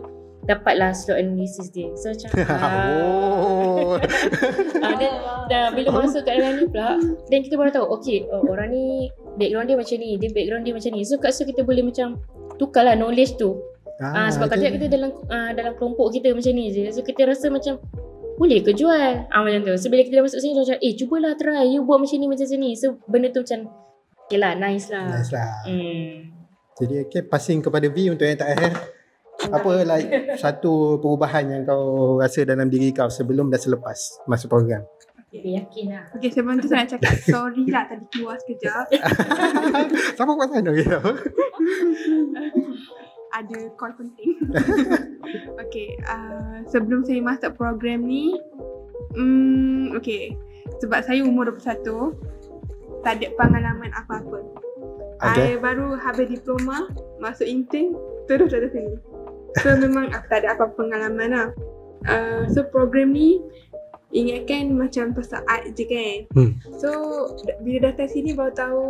dapatlah 0.48 0.96
slot 0.96 1.20
analysis 1.20 1.68
dia. 1.68 1.92
So 2.00 2.16
macam 2.16 2.28
ah, 2.48 2.88
oh. 3.04 4.00
ah, 4.84 4.94
dan, 4.96 5.12
dah 5.52 5.64
bila 5.76 5.88
masuk 6.02 6.24
kat 6.24 6.40
dalam 6.40 6.56
ni 6.56 6.64
pula, 6.64 6.96
dan 7.28 7.38
kita 7.44 7.54
baru 7.60 7.70
tahu, 7.70 7.86
okay 8.00 8.24
oh, 8.32 8.48
orang 8.48 8.72
ni 8.72 9.12
background 9.36 9.68
dia 9.68 9.76
macam 9.76 9.96
ni, 10.00 10.16
dia 10.16 10.32
background 10.32 10.64
dia 10.64 10.72
macam 10.72 10.90
ni. 10.96 11.04
So 11.04 11.20
kat 11.20 11.36
situ 11.36 11.52
kita 11.52 11.68
boleh 11.68 11.84
macam 11.84 12.16
tukarlah 12.56 12.96
knowledge 12.96 13.36
tu. 13.36 13.60
Ah, 14.00 14.30
sebab 14.32 14.48
kadang 14.48 14.78
kita 14.78 14.86
dalam 14.88 15.10
ah, 15.28 15.52
dalam 15.52 15.76
kelompok 15.76 16.16
kita 16.16 16.32
macam 16.32 16.52
ni 16.56 16.72
je. 16.72 16.88
So 16.96 17.04
kita 17.04 17.28
rasa 17.28 17.52
macam 17.52 17.76
boleh 18.38 18.62
ke 18.62 18.70
jual? 18.72 19.28
Ah 19.28 19.42
macam 19.42 19.60
tu. 19.68 19.74
So 19.76 19.92
bila 19.92 20.06
kita 20.06 20.22
dah 20.22 20.24
masuk 20.24 20.40
sini 20.40 20.54
macam 20.54 20.78
eh 20.78 20.92
cubalah 20.94 21.34
try 21.34 21.66
you 21.66 21.82
buat 21.82 21.98
macam 22.00 22.16
ni 22.16 22.26
macam 22.30 22.46
sini. 22.46 22.72
So 22.78 23.02
benda 23.10 23.34
tu 23.34 23.42
macam 23.42 23.68
okay 24.24 24.38
lah 24.38 24.54
nice 24.54 24.88
lah. 24.88 25.10
Nice 25.10 25.34
lah. 25.34 25.50
Hmm. 25.66 26.30
Jadi 26.78 26.94
okay, 27.10 27.22
passing 27.26 27.58
kepada 27.58 27.90
V 27.90 28.14
untuk 28.14 28.22
yang 28.22 28.38
tak 28.38 28.54
eh. 28.54 28.72
Apa 29.38 29.86
like 29.86 30.34
satu 30.42 30.98
perubahan 30.98 31.46
yang 31.46 31.62
kau 31.62 32.18
rasa 32.18 32.42
dalam 32.42 32.66
diri 32.66 32.90
kau 32.90 33.06
sebelum 33.06 33.54
dan 33.54 33.62
selepas 33.62 34.26
masuk 34.26 34.50
program? 34.50 34.82
Okay, 35.28 35.60
yakin 35.60 35.92
lah. 35.92 36.08
Okay 36.16 36.32
sebelum 36.32 36.56
tu 36.56 36.72
saya 36.72 36.88
nak 36.88 36.96
cakap 36.96 37.14
sorry 37.36 37.64
lah 37.68 37.84
tadi 37.84 38.04
keluar 38.10 38.40
sekejap. 38.40 38.88
Siapa 40.16 40.32
buat 40.32 40.48
sana 40.48 40.72
gitu? 40.72 40.98
Ada 43.36 43.58
call 43.76 43.92
penting. 43.92 44.40
okay, 45.60 46.00
uh, 46.08 46.64
sebelum 46.72 47.04
saya 47.04 47.20
masuk 47.20 47.60
program 47.60 48.08
ni, 48.08 48.32
um, 49.20 49.92
okay, 49.92 50.32
sebab 50.80 51.04
saya 51.04 51.20
umur 51.28 51.52
21, 51.52 52.16
tak 53.04 53.20
ada 53.20 53.28
pengalaman 53.36 53.92
apa-apa. 53.92 54.40
Okay. 55.20 55.54
I 55.54 55.60
baru 55.60 55.98
habis 56.00 56.32
diploma, 56.32 56.88
masuk 57.20 57.44
intern, 57.44 57.92
terus 58.24 58.48
ada 58.56 58.72
sini. 58.72 58.96
So 59.64 59.72
memang 59.76 60.12
aku 60.12 60.26
tak 60.28 60.44
ada 60.44 60.56
apa 60.56 60.70
pengalaman 60.76 61.30
lah. 61.32 61.48
Uh, 62.06 62.46
so 62.52 62.62
program 62.68 63.16
ni 63.16 63.42
ingatkan 64.12 64.72
macam 64.72 65.12
pasal 65.12 65.44
art 65.48 65.68
je 65.76 65.84
kan. 65.84 66.16
Hmm. 66.36 66.52
So 66.80 66.90
bila 67.64 67.92
datang 67.92 68.08
sini 68.12 68.32
baru 68.32 68.52
tahu 68.56 68.84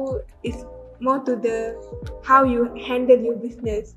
is 0.47 0.59
more 0.99 1.23
to 1.27 1.38
the 1.38 1.79
how 2.23 2.42
you 2.42 2.71
handle 2.79 3.18
your 3.18 3.38
business. 3.38 3.94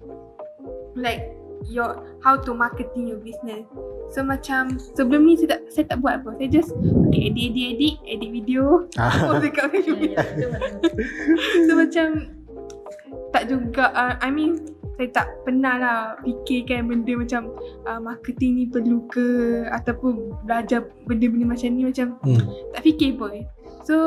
Like 0.98 1.34
your 1.70 2.02
how 2.26 2.38
to 2.42 2.54
marketing 2.54 3.14
your 3.14 3.22
business. 3.22 3.66
So 4.10 4.26
macam 4.26 4.82
sebelum 4.98 5.30
ni 5.30 5.38
saya 5.38 5.58
tak 5.58 5.62
saya 5.70 5.86
tak 5.94 5.98
buat 6.02 6.26
apa. 6.26 6.30
Saya 6.42 6.50
just 6.50 6.74
okay, 7.10 7.30
edit 7.30 7.54
edit 7.54 7.66
edit 7.78 7.96
edit 8.10 8.30
video. 8.34 8.90
Ah. 8.98 9.14
Post 9.30 9.46
dekat 9.46 9.66
social 9.70 9.98
Ya, 10.02 10.24
ya. 10.26 10.50
So 11.70 11.72
macam 11.78 12.08
tak 13.32 13.44
juga 13.48 13.94
uh, 13.94 14.14
I 14.20 14.30
mean 14.34 14.81
saya 15.02 15.10
tak 15.18 15.34
pernah 15.42 15.82
lah 15.82 16.00
fikirkan 16.22 16.86
benda 16.86 17.18
macam 17.18 17.50
uh, 17.90 17.98
marketing 17.98 18.54
ni 18.54 18.66
perlu 18.70 19.02
ke 19.10 19.26
ataupun 19.74 20.30
belajar 20.46 20.86
benda-benda 21.10 21.58
macam 21.58 21.74
ni 21.74 21.90
macam 21.90 22.22
Hmm. 22.22 22.38
tak 22.70 22.86
fikir 22.86 23.18
pun. 23.18 23.34
So 23.82 23.98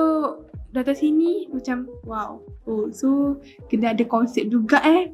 datang 0.70 0.94
sini 0.94 1.50
macam 1.50 1.90
wow. 2.06 2.38
Oh 2.70 2.94
so 2.94 3.42
kena 3.66 3.90
ada 3.90 4.06
konsep 4.06 4.46
juga 4.46 4.78
eh. 4.86 5.10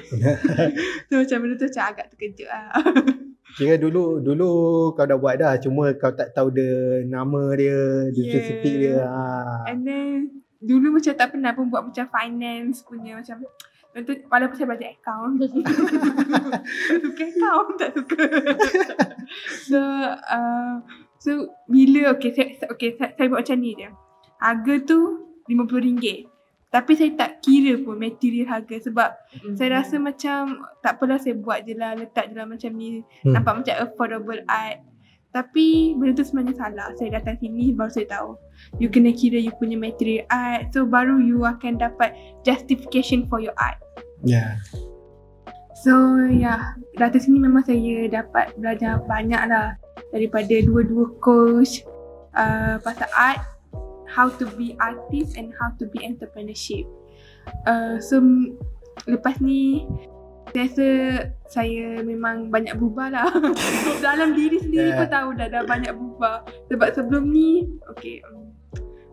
so 1.12 1.20
macam 1.20 1.36
benda 1.44 1.60
tu 1.60 1.68
macam 1.68 1.84
agak 1.92 2.06
terkejut 2.16 2.48
lah. 2.48 2.72
Kira 3.60 3.76
dulu 3.76 4.24
dulu 4.24 4.48
kau 4.96 5.04
dah 5.04 5.20
buat 5.20 5.36
dah 5.36 5.60
cuma 5.60 5.92
kau 5.92 6.12
tak 6.16 6.32
tahu 6.32 6.56
dia 6.56 7.04
nama 7.04 7.52
dia, 7.52 8.08
dia 8.16 8.22
Yeah. 8.24 8.32
spesifik 8.32 8.74
dia. 8.80 8.96
Ha. 9.04 9.68
And 9.68 9.84
then 9.84 10.40
dulu 10.56 10.96
macam 10.96 11.12
tak 11.12 11.36
pernah 11.36 11.52
pun 11.52 11.68
buat 11.68 11.84
macam 11.84 12.08
finance 12.08 12.80
punya 12.80 13.20
macam 13.20 13.44
Contoh, 13.96 14.12
walaupun 14.28 14.56
saya 14.60 14.68
belajar 14.68 14.92
account. 14.92 15.40
Suka 17.00 17.24
account, 17.24 17.70
tak 17.80 17.90
suka. 17.96 18.24
So, 19.66 19.80
uh, 20.20 20.84
so 21.16 21.56
bila, 21.66 22.12
okay, 22.12 22.30
saya, 22.36 22.60
okay 22.68 22.92
saya, 22.94 23.16
saya 23.16 23.26
buat 23.32 23.42
macam 23.42 23.58
ni 23.58 23.72
je 23.74 23.88
Harga 24.36 24.74
tu 24.84 25.00
RM50. 25.48 26.28
Tapi 26.68 26.92
saya 26.92 27.10
tak 27.16 27.40
kira 27.40 27.80
pun 27.80 27.96
material 27.96 28.52
harga 28.52 28.76
Sebab 28.84 29.10
Hmm. 29.36 29.56
saya 29.56 29.80
rasa 29.80 29.96
macam 29.96 30.60
tak 30.84 31.00
apalah 31.00 31.16
saya 31.16 31.34
buat 31.38 31.64
je 31.64 31.72
lah, 31.72 31.96
letak 31.96 32.28
je 32.30 32.34
lah 32.36 32.44
macam 32.44 32.70
ni. 32.76 33.00
Hmm. 33.24 33.32
Nampak 33.32 33.64
macam 33.64 33.74
affordable 33.80 34.44
art 34.44 34.84
Tapi 35.36 35.92
benda 36.00 36.16
tu 36.16 36.24
sebenarnya 36.24 36.56
salah. 36.56 36.88
Saya 36.96 37.20
datang 37.20 37.36
sini 37.36 37.76
baru 37.76 37.92
saya 37.92 38.08
tahu. 38.08 38.40
You 38.80 38.88
kena 38.88 39.12
kira 39.12 39.36
you 39.36 39.52
punya 39.60 39.76
material 39.76 40.24
art. 40.32 40.72
So 40.72 40.88
baru 40.88 41.20
you 41.20 41.44
akan 41.44 41.76
dapat 41.76 42.16
justification 42.40 43.28
for 43.28 43.44
your 43.44 43.52
art. 43.60 43.76
Ya. 44.24 44.56
So 45.84 45.92
ya, 46.32 46.40
yeah, 46.40 46.60
datang 46.96 47.28
sini 47.28 47.36
memang 47.36 47.68
saya 47.68 48.08
dapat 48.08 48.56
belajar 48.56 49.04
banyak 49.04 49.44
lah. 49.52 49.76
Daripada 50.08 50.56
dua-dua 50.64 51.12
coach 51.20 51.84
uh, 52.32 52.80
Pasal 52.80 53.10
art 53.12 53.44
How 54.08 54.32
to 54.40 54.48
be 54.56 54.72
artist 54.80 55.36
and 55.36 55.52
how 55.60 55.76
to 55.76 55.84
be 55.92 56.00
entrepreneurship. 56.00 56.88
Uh, 57.68 58.00
So 58.00 58.24
lepas 59.04 59.36
ni 59.44 59.84
saya 60.46 60.62
rasa 60.64 60.88
saya 61.46 62.00
memang 62.00 62.48
banyak 62.48 62.74
berubah 62.74 63.08
lah. 63.08 63.28
Dalam 64.04 64.32
diri 64.32 64.58
sendiri 64.58 64.88
Yeah. 64.88 64.98
pun 64.98 65.08
tahu 65.08 65.28
dah, 65.34 65.46
dah 65.46 65.62
banyak 65.62 65.90
berubah 65.90 66.36
Sebab 66.66 66.88
sebelum 66.92 67.28
ni 67.28 67.64
Okay 67.88 68.18
um, 68.24 68.50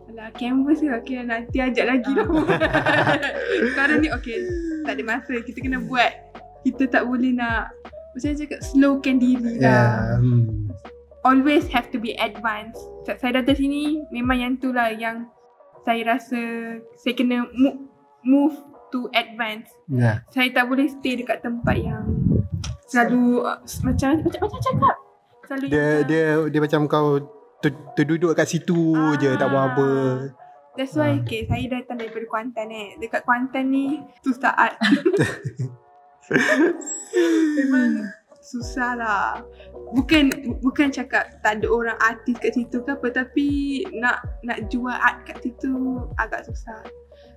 Alah 0.08 0.30
canvas 0.32 0.78
ke? 0.78 0.90
Okay 0.94 1.20
nanti 1.20 1.58
ajak 1.58 1.86
lagi 1.86 2.10
lah. 2.10 2.26
Sekarang 3.70 3.98
ni 3.98 4.08
okay 4.08 4.38
Tak 4.82 4.94
ada 4.94 5.02
masa. 5.02 5.34
Kita 5.38 5.58
kena 5.58 5.78
buat. 5.80 6.10
Kita 6.62 6.86
tak 6.88 7.04
boleh 7.04 7.32
nak 7.32 7.70
Macam 8.14 8.24
mana 8.24 8.38
cakap 8.38 8.60
slowkan 8.62 9.16
diri 9.18 9.52
lah. 9.58 10.18
Hmm. 10.18 10.70
Always 11.22 11.66
have 11.66 11.88
to 11.88 11.98
be 11.98 12.14
advanced. 12.16 12.78
Sa- 13.02 13.16
Saya 13.16 13.40
datang 13.40 13.56
sini 13.56 14.02
memang 14.08 14.38
yang 14.38 14.54
tu 14.56 14.70
lah 14.70 14.90
yang 14.90 15.26
Saya 15.82 16.02
rasa 16.08 16.40
saya 16.96 17.12
kena 17.12 17.44
move, 17.52 17.78
move 18.22 18.56
to 18.94 19.10
advance 19.10 19.74
Ya. 19.90 20.22
saya 20.30 20.54
tak 20.54 20.70
boleh 20.70 20.86
stay 20.86 21.18
dekat 21.18 21.42
tempat 21.42 21.74
yang 21.74 22.06
selalu 22.86 23.42
uh, 23.42 23.58
macam 23.82 24.22
macam 24.22 24.40
macam 24.46 24.60
cakap 24.62 24.96
selalu 25.44 25.64
Dia 25.66 25.82
yang, 25.82 25.98
dia 26.06 26.24
dia 26.46 26.60
macam 26.62 26.80
kau 26.86 27.08
ter, 27.58 27.74
terduduk 27.98 28.30
kat 28.32 28.46
situ 28.46 28.94
Ah. 28.94 29.18
je 29.18 29.34
tak 29.34 29.50
buat 29.50 29.64
apa. 29.74 29.88
that's 30.78 30.94
why 30.94 31.10
Ah. 31.10 31.18
okay, 31.18 31.42
saya 31.50 31.66
datang 31.66 31.98
daripada 31.98 32.24
Kuantan 32.30 32.70
eh 32.70 32.94
dekat 33.02 33.26
Kuantan 33.26 33.74
ni 33.74 33.98
susah 34.22 34.54
art 34.54 34.78
memang 37.58 38.08
susah 38.44 38.92
lah 38.96 39.40
bukan 39.96 40.28
bukan 40.60 40.92
cakap 40.92 41.40
tak 41.40 41.60
ada 41.60 41.66
orang 41.68 41.96
artis 41.96 42.36
kat 42.36 42.52
situ 42.52 42.84
ke 42.84 42.92
apa 42.92 43.08
tapi 43.08 43.80
nak 43.96 44.20
nak 44.44 44.68
jual 44.68 44.92
art 44.92 45.24
kat 45.24 45.40
situ 45.40 46.04
agak 46.20 46.44
susah 46.44 46.80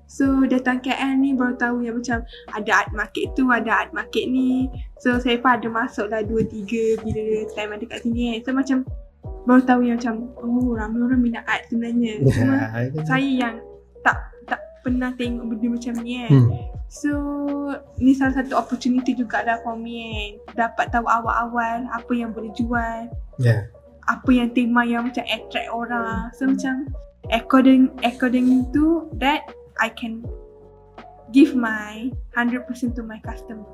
So 0.08 0.48
datang 0.48 0.80
KL 0.80 1.20
ni 1.20 1.36
baru 1.36 1.60
tahu 1.60 1.84
yang 1.84 2.00
macam 2.00 2.24
ada 2.56 2.72
art 2.72 2.91
market 2.96 3.36
tu, 3.36 3.52
ada 3.52 3.84
art 3.86 3.91
market 3.91 4.24
ni. 4.32 4.72
So 5.04 5.20
saya 5.20 5.36
pun 5.38 5.52
ada 5.60 5.67
masuk 5.67 6.08
lah 6.08 6.24
2-3 6.24 7.04
bila 7.04 7.24
time 7.52 7.72
ada 7.76 7.86
kat 7.86 8.00
sini 8.08 8.39
kan. 8.39 8.39
So 8.48 8.50
macam 8.56 8.78
baru 9.43 9.62
tahu 9.67 9.82
yang 9.84 10.00
macam 10.00 10.15
oh 10.39 10.72
ramai 10.72 11.00
orang 11.04 11.20
minat 11.20 11.43
art 11.43 11.67
sebenarnya. 11.67 12.24
Cuma 12.36 12.56
Ya. 12.56 13.04
saya 13.04 13.28
yang 13.28 13.56
tak 14.00 14.17
tak 14.48 14.63
pernah 14.80 15.12
tengok 15.20 15.43
benda 15.52 15.67
macam 15.76 15.93
ni 16.00 16.12
kan. 16.24 16.32
Hmm. 16.32 16.48
So 16.88 17.12
ni 18.00 18.15
salah 18.15 18.39
satu 18.39 18.56
opportunity 18.56 19.12
jugalah 19.12 19.60
for 19.60 19.76
me 19.76 20.00
kan. 20.48 20.72
Dapat 20.72 20.96
tahu 20.96 21.04
awal-awal 21.04 21.84
apa 21.91 22.12
yang 22.15 22.32
boleh 22.32 22.56
jual, 22.56 23.12
Ya. 23.43 23.67
apa 24.08 24.30
yang 24.32 24.56
tema 24.56 24.88
yang 24.88 25.04
macam 25.04 25.28
attract 25.28 25.67
orang. 25.67 26.32
So 26.32 26.48
macam 26.48 26.88
according 27.28 27.91
according 28.08 28.72
to 28.72 29.12
that 29.20 29.43
I 29.79 29.89
can 29.93 30.25
give 31.31 31.55
my 31.55 32.11
100% 32.35 32.95
to 32.95 33.03
my 33.03 33.19
customer. 33.21 33.65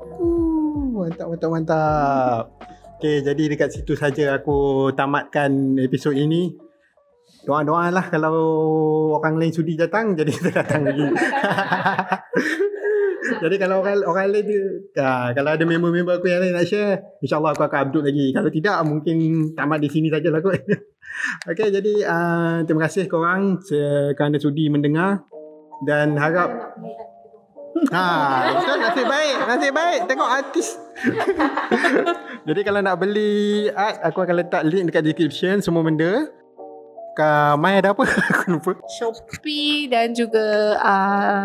Uh, 0.00 1.06
mantap 1.06 1.26
mantap 1.28 1.50
mantap. 1.52 2.44
Okay, 3.00 3.24
jadi 3.24 3.56
dekat 3.56 3.72
situ 3.72 3.96
saja 3.96 4.36
aku 4.36 4.90
tamatkan 4.92 5.80
episod 5.80 6.12
ini. 6.12 6.52
doa-doa 7.40 7.88
lah 7.88 8.04
kalau 8.12 8.36
orang 9.16 9.40
lain 9.40 9.52
sudi 9.54 9.72
datang 9.72 10.12
jadi 10.18 10.28
kita 10.28 10.50
datang 10.52 10.84
lagi. 10.84 11.08
jadi 13.42 13.54
kalau 13.56 13.80
orang 13.80 14.04
orang 14.04 14.28
lain 14.28 14.44
tu 14.44 14.58
ah, 15.00 15.32
kalau 15.32 15.56
ada 15.56 15.64
member-member 15.64 16.20
aku 16.20 16.28
yang 16.28 16.44
lain 16.44 16.52
nak 16.52 16.68
share, 16.68 17.00
insya-Allah 17.24 17.56
aku 17.56 17.64
akan 17.64 17.80
upload 17.88 18.12
lagi. 18.12 18.26
Kalau 18.36 18.50
tidak 18.52 18.76
mungkin 18.84 19.16
tamat 19.56 19.78
di 19.80 19.88
sini 19.88 20.12
sajalah 20.12 20.40
kot. 20.44 20.60
Okey 21.50 21.68
jadi 21.72 21.92
uh, 22.06 22.56
terima 22.68 22.86
kasih 22.86 23.08
korang 23.08 23.58
kerana 24.14 24.36
sudi 24.36 24.68
mendengar 24.68 25.24
dan 25.84 26.18
harap 26.18 26.76
Ha, 27.88 28.04
betul 28.60 28.76
nasib 28.82 29.06
baik, 29.08 29.36
nasib 29.46 29.72
baik 29.72 30.00
tengok 30.04 30.28
artis. 30.28 30.76
Jadi 32.48 32.60
kalau 32.66 32.80
nak 32.84 32.98
beli 33.00 33.70
art 33.72 34.02
aku 34.04 34.20
akan 34.20 34.36
letak 34.42 34.62
link 34.68 34.90
dekat 34.90 35.06
description 35.06 35.64
semua 35.64 35.80
benda. 35.80 36.28
Ka 37.16 37.56
Mai 37.56 37.80
ada 37.80 37.96
apa? 37.96 38.04
aku 38.30 38.58
lupa. 38.58 38.72
Shopee 39.00 39.88
dan 39.88 40.12
juga 40.12 40.76
uh, 40.82 41.44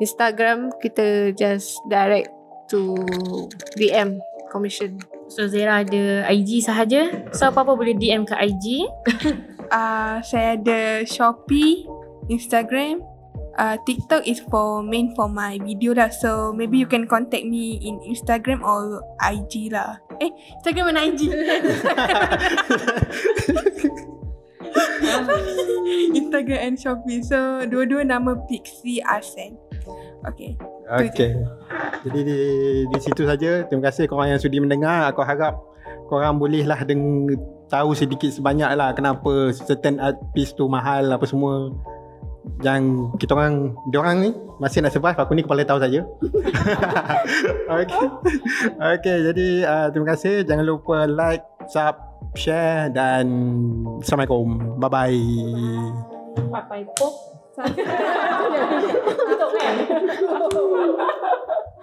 Instagram 0.00 0.72
kita 0.80 1.36
just 1.36 1.76
direct 1.90 2.32
to 2.72 2.96
DM 3.76 4.22
commission. 4.48 4.96
So 5.28 5.50
Zera 5.50 5.84
ada 5.84 6.24
IG 6.32 6.64
sahaja. 6.64 7.28
So 7.34 7.50
apa-apa 7.50 7.76
boleh 7.76 7.98
DM 7.98 8.24
ke 8.24 8.34
IG. 8.38 8.88
Uh, 9.68 10.22
saya 10.28 10.56
ada 10.56 11.04
Shopee, 11.04 11.84
Instagram, 12.32 13.13
uh, 13.58 13.76
TikTok 13.86 14.26
is 14.26 14.40
for 14.50 14.82
main 14.82 15.14
for 15.14 15.28
my 15.28 15.58
video 15.62 15.94
lah. 15.94 16.10
So 16.10 16.52
maybe 16.52 16.78
you 16.78 16.86
can 16.86 17.06
contact 17.06 17.46
me 17.46 17.78
in 17.82 18.00
Instagram 18.04 18.62
or 18.62 19.02
IG 19.22 19.70
lah. 19.72 19.98
Eh, 20.22 20.30
Instagram 20.60 20.94
and 20.94 20.98
IG. 21.12 21.20
Instagram 26.14 26.60
and 26.60 26.76
Shopee. 26.78 27.22
So 27.22 27.66
dua-dua 27.66 28.04
nama 28.06 28.34
Pixie 28.50 29.02
Arsen. 29.02 29.58
Okay. 30.24 30.56
Okey. 30.88 31.32
Jadi 32.04 32.20
di, 32.24 32.38
di 32.88 32.98
situ 33.00 33.24
saja. 33.28 33.64
Terima 33.68 33.88
kasih 33.88 34.08
korang 34.08 34.32
yang 34.32 34.40
sudi 34.40 34.60
mendengar. 34.60 35.08
Aku 35.12 35.20
harap 35.24 35.60
korang 36.08 36.36
bolehlah 36.40 36.80
deng 36.84 37.28
tahu 37.68 37.96
sedikit 37.96 38.28
sebanyak 38.28 38.70
lah 38.76 38.92
kenapa 38.92 39.50
certain 39.56 39.96
art 39.98 40.20
piece 40.36 40.52
tu 40.52 40.68
mahal 40.68 41.08
apa 41.12 41.24
semua 41.24 41.72
yang 42.62 43.10
kita 43.16 43.34
orang 43.34 43.74
dia 43.88 43.98
orang 44.00 44.16
ni 44.20 44.30
masih 44.60 44.84
nak 44.84 44.92
survive 44.94 45.18
aku 45.18 45.34
ni 45.34 45.42
kepala 45.42 45.64
tahu 45.64 45.80
saja. 45.80 46.04
okay. 47.72 48.06
okay 48.78 49.16
jadi 49.32 49.46
uh, 49.64 49.86
terima 49.90 50.06
kasih 50.14 50.44
jangan 50.44 50.64
lupa 50.64 51.08
like, 51.08 51.44
sub, 51.68 51.96
share 52.36 52.90
dan 52.92 53.26
assalamualaikum. 54.00 54.78
Bye 54.78 54.90
bye. 54.92 55.20
Bye 56.50 56.64
bye. 56.68 56.84
Tutup 59.14 59.50
kan. 59.54 59.74